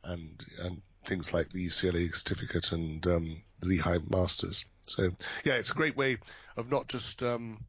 and 0.04 0.44
and 0.60 0.82
things 1.04 1.34
like 1.34 1.50
the 1.50 1.66
UCLA 1.66 2.14
certificate 2.14 2.72
and 2.72 3.04
um, 3.06 3.42
the 3.60 3.66
Lehigh 3.66 3.98
Masters. 4.08 4.64
So 4.86 5.10
yeah, 5.44 5.54
it's 5.54 5.70
a 5.70 5.74
great 5.74 5.96
way 5.96 6.18
of 6.56 6.70
not 6.70 6.88
just 6.88 7.22
um, 7.22 7.64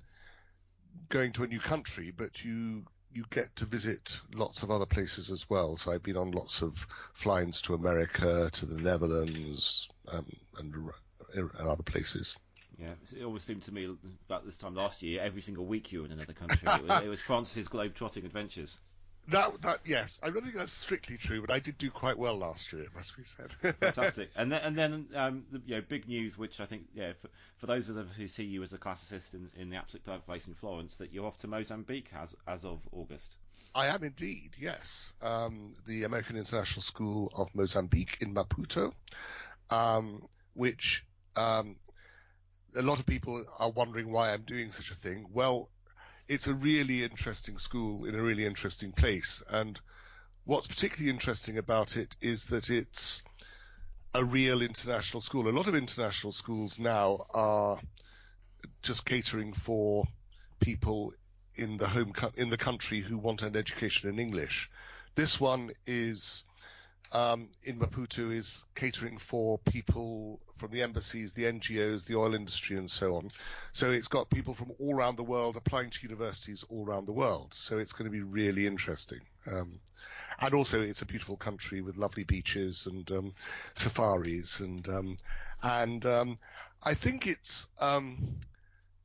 going 1.09 1.31
to 1.33 1.43
a 1.43 1.47
new 1.47 1.59
country, 1.59 2.11
but 2.15 2.43
you 2.43 2.83
you 3.11 3.23
get 3.29 3.55
to 3.55 3.65
visit 3.65 4.19
lots 4.33 4.63
of 4.63 4.71
other 4.71 4.87
places 4.87 5.29
as 5.29 5.47
well. 5.49 5.77
So 5.77 5.91
I've 5.91 6.01
been 6.01 6.17
on 6.17 6.31
lots 6.31 6.63
of 6.63 6.87
fly-ins 7.13 7.61
to 7.63 7.75
America, 7.75 8.49
to 8.51 8.65
the 8.65 8.81
Netherlands, 8.81 9.87
um, 10.07 10.25
and 10.57 10.73
and 11.35 11.67
other 11.67 11.83
places. 11.83 12.35
Yeah, 12.83 13.19
it 13.19 13.23
always 13.23 13.43
seemed 13.43 13.63
to 13.63 13.73
me 13.73 13.95
about 14.27 14.45
this 14.45 14.57
time 14.57 14.75
last 14.75 15.01
year, 15.01 15.21
every 15.21 15.41
single 15.41 15.65
week 15.65 15.91
you 15.91 15.99
were 15.99 16.05
in 16.05 16.11
another 16.11 16.33
country. 16.33 16.59
it, 16.63 16.81
was, 16.83 17.03
it 17.03 17.07
was 17.07 17.21
Francis's 17.21 17.67
globe-trotting 17.67 18.25
adventures. 18.25 18.75
That, 19.29 19.61
that 19.61 19.79
yes, 19.85 20.19
I 20.21 20.29
don't 20.29 20.43
think 20.43 20.55
that's 20.55 20.73
strictly 20.73 21.15
true, 21.15 21.39
but 21.39 21.49
I 21.49 21.59
did 21.59 21.77
do 21.77 21.89
quite 21.89 22.17
well 22.17 22.37
last 22.37 22.73
year. 22.73 22.81
It 22.81 22.93
must 22.93 23.15
be 23.15 23.23
said. 23.23 23.53
Fantastic, 23.79 24.31
and 24.35 24.51
then 24.51 24.61
and 24.61 24.77
then 24.77 25.07
um, 25.15 25.45
the, 25.49 25.61
you 25.65 25.75
know, 25.75 25.81
big 25.87 26.09
news, 26.09 26.37
which 26.37 26.59
I 26.59 26.65
think 26.65 26.83
yeah, 26.93 27.13
for, 27.21 27.29
for 27.57 27.67
those 27.67 27.87
of 27.87 27.97
us 27.97 28.05
who 28.17 28.27
see 28.27 28.43
you 28.43 28.61
as 28.63 28.73
a 28.73 28.77
classicist 28.77 29.33
in, 29.33 29.49
in 29.55 29.69
the 29.69 29.77
absolute 29.77 30.03
perfect 30.03 30.25
place 30.25 30.47
in 30.47 30.55
Florence, 30.55 30.97
that 30.97 31.13
you're 31.13 31.25
off 31.25 31.37
to 31.37 31.47
Mozambique 31.47 32.09
as 32.21 32.35
as 32.45 32.65
of 32.65 32.81
August. 32.91 33.37
I 33.73 33.87
am 33.87 34.03
indeed, 34.03 34.51
yes. 34.59 35.13
Um, 35.21 35.73
the 35.87 36.03
American 36.03 36.35
International 36.35 36.81
School 36.81 37.31
of 37.35 37.47
Mozambique 37.55 38.17
in 38.19 38.35
Maputo, 38.35 38.91
um, 39.69 40.27
which 40.53 41.05
um, 41.37 41.77
a 42.75 42.81
lot 42.81 42.99
of 42.99 43.05
people 43.05 43.43
are 43.59 43.71
wondering 43.71 44.11
why 44.11 44.33
I'm 44.33 44.43
doing 44.43 44.71
such 44.71 44.91
a 44.91 44.95
thing. 44.95 45.25
Well, 45.31 45.69
it's 46.27 46.47
a 46.47 46.53
really 46.53 47.03
interesting 47.03 47.57
school 47.57 48.05
in 48.05 48.15
a 48.15 48.21
really 48.21 48.45
interesting 48.45 48.91
place. 48.91 49.43
And 49.49 49.79
what's 50.45 50.67
particularly 50.67 51.09
interesting 51.09 51.57
about 51.57 51.97
it 51.97 52.15
is 52.21 52.45
that 52.47 52.69
it's 52.69 53.23
a 54.13 54.23
real 54.23 54.61
international 54.61 55.21
school. 55.21 55.47
A 55.47 55.51
lot 55.51 55.67
of 55.67 55.75
international 55.75 56.31
schools 56.31 56.79
now 56.79 57.25
are 57.33 57.79
just 58.81 59.05
catering 59.05 59.53
for 59.53 60.05
people 60.59 61.13
in 61.55 61.77
the 61.77 61.87
home 61.87 62.13
in 62.35 62.49
the 62.49 62.57
country 62.57 62.99
who 62.99 63.17
want 63.17 63.41
an 63.41 63.55
education 63.55 64.09
in 64.09 64.19
English. 64.19 64.69
This 65.15 65.39
one 65.39 65.71
is 65.85 66.43
um, 67.13 67.49
in 67.63 67.79
Maputo 67.79 68.33
is 68.33 68.63
catering 68.75 69.17
for 69.17 69.59
people 69.59 70.39
from 70.55 70.71
the 70.71 70.81
embassies, 70.81 71.33
the 71.33 71.43
NGOs, 71.43 72.05
the 72.05 72.15
oil 72.15 72.33
industry, 72.33 72.75
and 72.75 72.89
so 72.89 73.15
on. 73.15 73.31
So 73.71 73.91
it's 73.91 74.07
got 74.07 74.29
people 74.29 74.55
from 74.55 74.71
all 74.79 74.95
around 74.95 75.17
the 75.17 75.23
world 75.23 75.55
applying 75.55 75.91
to 75.91 75.99
universities 76.03 76.65
all 76.69 76.85
around 76.85 77.05
the 77.05 77.13
world. 77.13 77.53
So 77.53 77.77
it's 77.77 77.93
going 77.93 78.05
to 78.05 78.11
be 78.11 78.23
really 78.23 78.65
interesting. 78.65 79.21
Um, 79.51 79.79
and 80.39 80.53
also, 80.55 80.81
it's 80.81 81.03
a 81.03 81.05
beautiful 81.05 81.37
country 81.37 81.81
with 81.81 81.97
lovely 81.97 82.23
beaches 82.23 82.87
and 82.87 83.09
um, 83.11 83.33
safaris, 83.75 84.59
and 84.59 84.87
um, 84.89 85.17
and 85.61 86.05
um, 86.05 86.37
I 86.81 86.95
think 86.95 87.27
it's 87.27 87.67
um, 87.79 88.37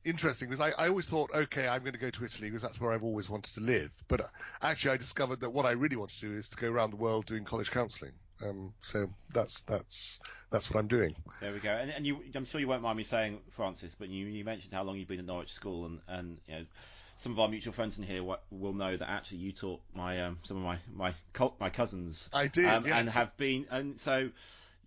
interesting 0.05 0.49
because 0.49 0.61
I, 0.61 0.71
I, 0.83 0.87
always 0.87 1.05
thought, 1.05 1.29
okay, 1.33 1.67
I'm 1.67 1.81
going 1.81 1.93
to 1.93 1.99
go 1.99 2.09
to 2.09 2.23
Italy 2.23 2.49
because 2.49 2.61
that's 2.61 2.79
where 2.79 2.91
I've 2.91 3.03
always 3.03 3.29
wanted 3.29 3.53
to 3.55 3.61
live. 3.61 3.91
But 4.07 4.29
actually, 4.61 4.91
I 4.91 4.97
discovered 4.97 5.41
that 5.41 5.49
what 5.49 5.65
I 5.65 5.71
really 5.71 5.95
want 5.95 6.11
to 6.11 6.19
do 6.19 6.31
is 6.31 6.49
to 6.49 6.57
go 6.57 6.69
around 6.69 6.91
the 6.91 6.97
world 6.97 7.25
doing 7.25 7.43
college 7.43 7.71
counselling. 7.71 8.13
Um, 8.41 8.73
so 8.81 9.09
that's 9.33 9.61
that's 9.63 10.19
that's 10.49 10.71
what 10.71 10.79
I'm 10.79 10.87
doing. 10.87 11.15
There 11.41 11.51
we 11.51 11.59
go. 11.59 11.71
And, 11.71 11.91
and 11.91 12.05
you, 12.05 12.19
I'm 12.33 12.45
sure 12.45 12.61
you 12.61 12.67
won't 12.67 12.81
mind 12.81 12.97
me 12.97 13.03
saying, 13.03 13.39
Francis, 13.51 13.95
but 13.95 14.09
you, 14.09 14.25
you 14.27 14.45
mentioned 14.45 14.73
how 14.73 14.83
long 14.83 14.97
you've 14.97 15.09
been 15.09 15.19
at 15.19 15.25
Norwich 15.25 15.51
School, 15.51 15.85
and, 15.85 15.99
and 16.07 16.37
you 16.47 16.55
know, 16.55 16.65
some 17.17 17.33
of 17.33 17.39
our 17.39 17.49
mutual 17.49 17.73
friends 17.73 17.97
in 17.97 18.05
here 18.05 18.23
will 18.23 18.73
know 18.73 18.95
that 18.95 19.09
actually 19.09 19.39
you 19.39 19.51
taught 19.51 19.81
my 19.93 20.21
um, 20.23 20.39
some 20.43 20.57
of 20.57 20.63
my 20.63 20.77
my 20.93 21.13
my 21.59 21.69
cousins. 21.69 22.29
I 22.31 22.47
did, 22.47 22.65
um, 22.65 22.85
yes. 22.85 22.97
and 22.97 23.09
have 23.09 23.35
been, 23.35 23.65
and 23.69 23.99
so 23.99 24.29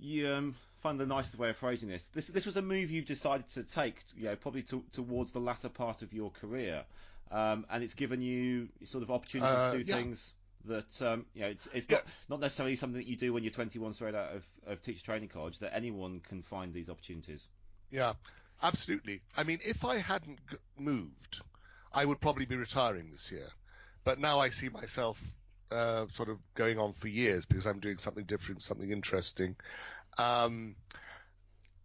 you 0.01 0.29
um, 0.29 0.55
find 0.83 0.99
the 0.99 1.07
nicest 1.07 1.39
way 1.39 1.51
of 1.51 1.57
phrasing 1.57 1.89
this. 1.89 2.09
This 2.09 2.29
this 2.29 2.47
was 2.47 2.57
a 2.57 2.63
move 2.63 2.91
you've 2.91 3.07
decided 3.07 3.49
to 3.51 3.63
take, 3.63 4.03
you 4.17 4.25
know, 4.25 4.37
probably 4.37 4.63
to, 4.65 4.85
towards 4.93 5.33
the 5.33 5.41
latter 5.41 5.69
part 5.69 6.03
of 6.03 6.13
your 6.13 6.31
career, 6.31 6.85
um, 7.31 7.67
and 7.71 7.83
it's 7.83 7.95
given 7.95 8.21
you 8.21 8.69
sort 8.85 9.03
of 9.03 9.11
opportunities 9.11 9.55
uh, 9.55 9.73
to 9.73 9.83
do 9.83 9.91
yeah. 9.91 9.97
things 9.97 10.33
that 10.67 11.03
um, 11.03 11.27
you 11.35 11.43
know 11.43 11.49
it's, 11.49 11.69
it's 11.73 11.87
yeah. 11.91 11.97
not, 11.97 12.05
not 12.29 12.41
necessarily 12.41 12.77
something 12.77 12.99
that 12.99 13.09
you 13.09 13.17
do 13.17 13.33
when 13.33 13.43
you're 13.43 13.53
21 13.53 13.95
straight 13.95 14.15
out 14.15 14.33
of, 14.33 14.45
of 14.67 14.81
teacher 14.81 15.05
training 15.05 15.29
college 15.29 15.59
that 15.59 15.75
anyone 15.75 16.21
can 16.21 16.41
find 16.41 16.73
these 16.73 16.89
opportunities 16.89 17.49
yeah 17.91 18.13
absolutely 18.63 19.21
i 19.37 19.43
mean 19.43 19.59
if 19.65 19.85
i 19.85 19.99
hadn't 19.99 20.39
moved 20.79 21.41
I 21.95 22.05
would 22.05 22.21
probably 22.21 22.47
be 22.47 22.57
retiring 22.57 23.11
this 23.11 23.31
year. 23.31 23.49
But 24.05 24.19
now 24.19 24.41
I 24.41 24.49
see 24.49 24.69
myself 24.69 25.21
uh, 25.71 26.07
sort 26.13 26.29
of 26.29 26.39
going 26.55 26.79
on 26.79 26.95
for 26.95 27.09
years 27.09 27.47
because 27.47 27.67
I'm 27.67 27.81
doing 27.81 27.99
something 27.99 28.25
different, 28.25 28.63
something 28.63 28.91
interesting. 28.91 29.57
Um, 30.19 30.77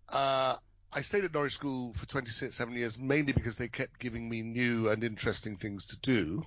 uh, 0.10 0.56
I 0.92 1.02
stayed 1.02 1.26
at 1.26 1.34
Norwich 1.34 1.54
School 1.54 1.94
for 1.94 2.06
27 2.06 2.76
years 2.76 2.98
mainly 2.98 3.34
because 3.34 3.58
they 3.58 3.68
kept 3.68 4.00
giving 4.00 4.28
me 4.28 4.42
new 4.42 4.90
and 4.90 5.04
interesting 5.04 5.58
things 5.58 5.88
to 5.88 6.00
do. 6.00 6.46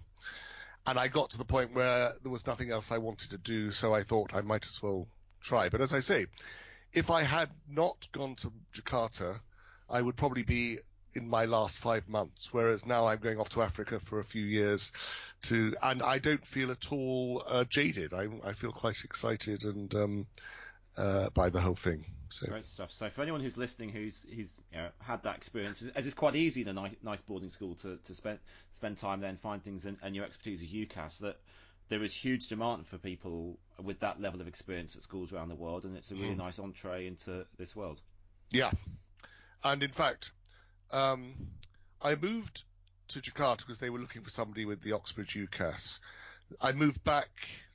And 0.87 0.99
I 0.99 1.09
got 1.09 1.31
to 1.31 1.39
the 1.39 1.45
point 1.45 1.75
where 1.75 2.15
there 2.23 2.33
was 2.33 2.47
nothing 2.47 2.71
else 2.71 2.91
I 2.91 2.99
wanted 2.99 3.31
to 3.31 3.39
do, 3.39 3.71
so 3.71 3.95
I 3.95 4.03
thought 4.03 4.35
I 4.35 4.41
might 4.41 4.67
as 4.67 4.83
well 4.83 5.09
try. 5.41 5.69
But 5.69 5.83
as 5.83 5.93
I 5.93 6.01
say, 6.01 6.27
if 6.93 7.11
I 7.11 7.23
had 7.23 7.51
not 7.69 8.09
gone 8.13 8.35
to 8.37 8.53
Jakarta, 8.75 9.41
I 9.89 10.01
would 10.01 10.17
probably 10.17 10.43
be 10.43 10.79
in 11.15 11.29
my 11.29 11.45
last 11.45 11.79
five 11.79 12.09
months, 12.09 12.53
whereas 12.53 12.87
now 12.87 13.07
I'm 13.07 13.19
going 13.19 13.39
off 13.39 13.51
to 13.51 13.63
Africa 13.63 14.01
for 14.01 14.21
a 14.21 14.25
few 14.25 14.45
years 14.45 14.93
to, 15.43 15.75
and 15.83 16.03
I 16.03 16.19
don't 16.19 16.47
feel 16.47 16.71
at 16.71 16.93
all 16.93 17.43
uh, 17.47 17.65
jaded. 17.65 18.15
I, 18.15 18.29
I, 18.45 18.53
feel 18.53 18.71
quite 18.71 19.03
excited 19.05 19.65
and 19.65 19.93
um, 19.95 20.27
uh, 20.97 21.31
by 21.31 21.51
the 21.51 21.61
whole 21.61 21.75
thing. 21.75 22.05
So. 22.31 22.47
Great 22.47 22.67
stuff. 22.67 22.93
So 22.93 23.11
for 23.11 23.23
anyone 23.23 23.41
who's 23.41 23.57
listening, 23.57 23.89
who's 23.89 24.25
who's 24.35 24.53
you 24.73 24.79
know, 24.79 24.89
had 25.01 25.25
that 25.25 25.37
experience, 25.37 25.83
as 25.97 26.07
it's 26.07 26.15
quite 26.15 26.37
easy 26.37 26.63
in 26.63 26.69
a 26.69 26.73
nice, 26.73 26.95
nice 27.03 27.21
boarding 27.21 27.49
school 27.49 27.75
to, 27.77 27.97
to 27.97 28.15
spend 28.15 28.39
spend 28.73 28.99
time 28.99 29.21
there 29.21 29.31
and 29.31 29.41
find 29.41 29.63
things, 29.65 29.85
and, 29.85 29.97
and 30.03 30.15
your 30.15 30.25
expertise 30.25 30.63
is 30.63 30.69
UCAS 30.69 31.19
that 31.19 31.41
there 31.89 32.05
is 32.05 32.15
huge 32.15 32.47
demand 32.47 32.87
for 32.87 32.99
people 32.99 33.59
with 33.83 33.99
that 34.01 34.21
level 34.21 34.41
of 34.41 34.47
experience 34.47 34.95
at 34.95 35.03
schools 35.03 35.33
around 35.33 35.49
the 35.49 35.57
world, 35.57 35.85
and 35.85 35.97
it's 35.97 36.13
a 36.13 36.15
really 36.15 36.35
mm. 36.35 36.39
nice 36.39 36.61
entree 36.61 37.09
into 37.09 37.45
this 37.59 37.75
world. 37.75 38.01
Yeah, 38.51 38.71
and 39.65 39.83
in 39.83 39.91
fact, 39.91 40.31
um, 40.93 41.35
I 42.01 42.15
moved 42.15 42.63
to 43.09 43.21
Jakarta 43.21 43.59
because 43.59 43.81
they 43.81 43.91
were 43.91 43.99
looking 43.99 44.23
for 44.23 44.31
somebody 44.31 44.67
with 44.67 44.83
the 44.83 44.93
Oxbridge 44.93 45.35
UCAS. 45.35 45.99
I 46.61 46.73
moved 46.73 47.03
back 47.03 47.29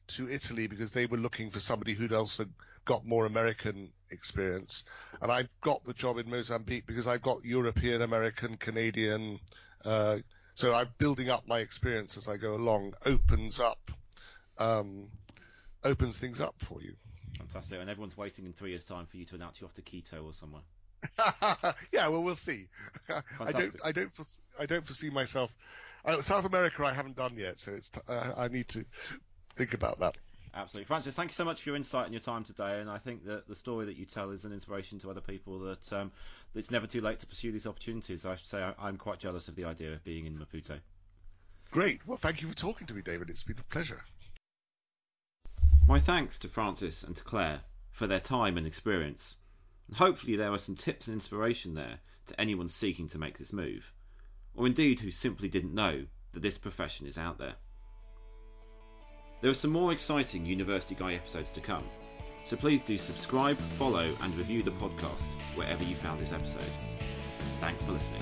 to 0.08 0.30
Italy 0.30 0.68
because 0.68 0.92
they 0.92 1.08
were 1.08 1.18
looking 1.18 1.52
for 1.52 1.60
somebody 1.60 1.94
who'd 1.94 2.14
also 2.14 2.46
got 2.86 3.06
more 3.06 3.26
American 3.26 3.90
experience. 4.12 4.84
And 5.22 5.32
I 5.32 5.48
got 5.62 5.84
the 5.86 5.94
job 5.94 6.18
in 6.18 6.30
Mozambique 6.30 6.86
because 6.86 7.08
I've 7.08 7.22
got 7.22 7.44
European, 7.44 8.02
American, 8.02 8.58
Canadian. 8.58 9.40
Uh, 9.84 10.20
so 10.54 10.74
I'm 10.74 10.90
building 10.98 11.30
up 11.30 11.48
my 11.48 11.60
experience 11.60 12.18
as 12.18 12.28
I 12.28 12.38
go 12.38 12.56
along. 12.56 12.94
Opens 13.06 13.60
up, 13.60 13.92
um, 14.58 15.08
opens 15.84 16.18
things 16.18 16.40
up 16.40 16.56
for 16.60 16.82
you. 16.82 16.96
Fantastic. 17.38 17.80
And 17.80 17.90
everyone's 17.90 18.18
waiting 18.18 18.46
in 18.46 18.54
three 18.54 18.70
years' 18.70 18.86
time 18.86 19.06
for 19.06 19.18
you 19.18 19.26
to 19.26 19.36
announce 19.36 19.60
you're 19.60 19.68
off 19.68 19.76
to 19.76 19.82
Quito 19.82 20.24
or 20.24 20.34
somewhere. 20.34 20.62
yeah, 21.92 22.08
well, 22.08 22.24
we'll 22.24 22.36
see. 22.36 22.68
I 23.40 23.52
don't, 23.52 23.76
I 23.84 23.92
don't, 23.92 24.12
foresee, 24.12 24.40
I 24.60 24.66
don't 24.66 24.86
foresee 24.86 25.10
myself. 25.10 25.52
Uh, 26.04 26.22
South 26.22 26.46
America, 26.46 26.84
I 26.86 26.94
haven't 26.94 27.16
done 27.16 27.36
yet, 27.38 27.60
so 27.60 27.74
it's. 27.74 27.90
T- 27.90 28.02
uh, 28.08 28.34
I 28.38 28.48
need 28.48 28.68
to 28.70 28.86
think 29.56 29.74
about 29.74 30.00
that. 30.00 30.16
Absolutely, 30.56 30.86
Francis. 30.86 31.14
Thank 31.14 31.32
you 31.32 31.36
so 31.36 31.44
much 31.44 31.62
for 31.62 31.70
your 31.70 31.76
insight 31.76 32.06
and 32.06 32.14
your 32.14 32.22
time 32.22 32.46
today. 32.46 32.80
And 32.80 32.90
I 32.90 32.98
think 32.98 33.26
that 33.26 33.46
the 33.46 33.56
story 33.56 33.88
that 33.88 33.98
you 33.98 34.06
tell 34.06 34.32
is 34.32 34.46
an 34.46 34.54
inspiration 34.54 35.00
to 35.00 35.12
other 35.12 35.20
people. 35.20 35.60
That, 35.60 35.92
um, 35.92 36.12
that 36.54 36.60
it's 36.60 36.72
never 36.72 36.88
too 36.88 37.02
late 37.02 37.20
to 37.20 37.28
pursue 37.28 37.52
these 37.52 37.68
opportunities. 37.68 38.26
I 38.26 38.36
should 38.36 38.48
say 38.48 38.64
I, 38.64 38.88
am 38.88 38.98
quite 38.98 39.20
jealous 39.20 39.50
of 39.50 39.56
the 39.56 39.66
idea 39.66 39.92
of 39.92 40.04
being 40.06 40.26
in 40.26 40.38
Maputo. 40.38 40.80
Great. 41.72 42.08
Well, 42.08 42.18
thank 42.18 42.42
you 42.42 42.48
for 42.48 42.56
talking 42.56 42.88
to 42.88 42.94
me, 42.94 43.02
David. 43.02 43.30
It's 43.30 43.44
been 43.44 43.60
a 43.60 43.74
pleasure. 43.74 44.02
My 45.90 46.00
thanks 46.00 46.40
to 46.40 46.48
Francis 46.48 47.04
and 47.04 47.18
to 47.18 47.24
Claire 47.24 47.60
for 47.92 48.08
their 48.08 48.22
time 48.22 48.58
and 48.58 48.66
experience. 48.66 49.36
And 49.90 49.98
hopefully, 49.98 50.38
there 50.38 50.54
are 50.54 50.58
some 50.58 50.76
tips 50.76 51.08
and 51.08 51.16
inspiration 51.16 51.74
there 51.74 52.00
to 52.28 52.40
anyone 52.40 52.70
seeking 52.70 53.10
to 53.10 53.20
make 53.20 53.38
this 53.38 53.52
move, 53.52 53.92
or 54.56 54.66
indeed 54.68 55.02
who 55.02 55.12
simply 55.12 55.50
didn't 55.50 55.76
know 55.76 56.06
that 56.32 56.40
this 56.40 56.58
profession 56.58 57.08
is 57.08 57.18
out 57.18 57.40
there. 57.40 57.56
There 59.42 59.52
are 59.52 59.56
some 59.56 59.72
more 59.72 59.92
exciting 59.92 60.46
University 60.46 60.96
Guy 60.96 61.14
episodes 61.14 61.52
to 61.52 61.62
come, 61.62 61.84
so 62.46 62.56
please 62.56 62.82
do 62.82 62.98
subscribe, 62.98 63.58
follow, 63.58 64.10
and 64.22 64.36
review 64.36 64.62
the 64.62 64.72
podcast 64.72 65.30
wherever 65.56 65.84
you 65.84 65.96
found 65.96 66.20
this 66.20 66.32
episode. 66.32 66.72
Thanks 67.60 67.84
for 67.84 67.92
listening. 67.92 68.22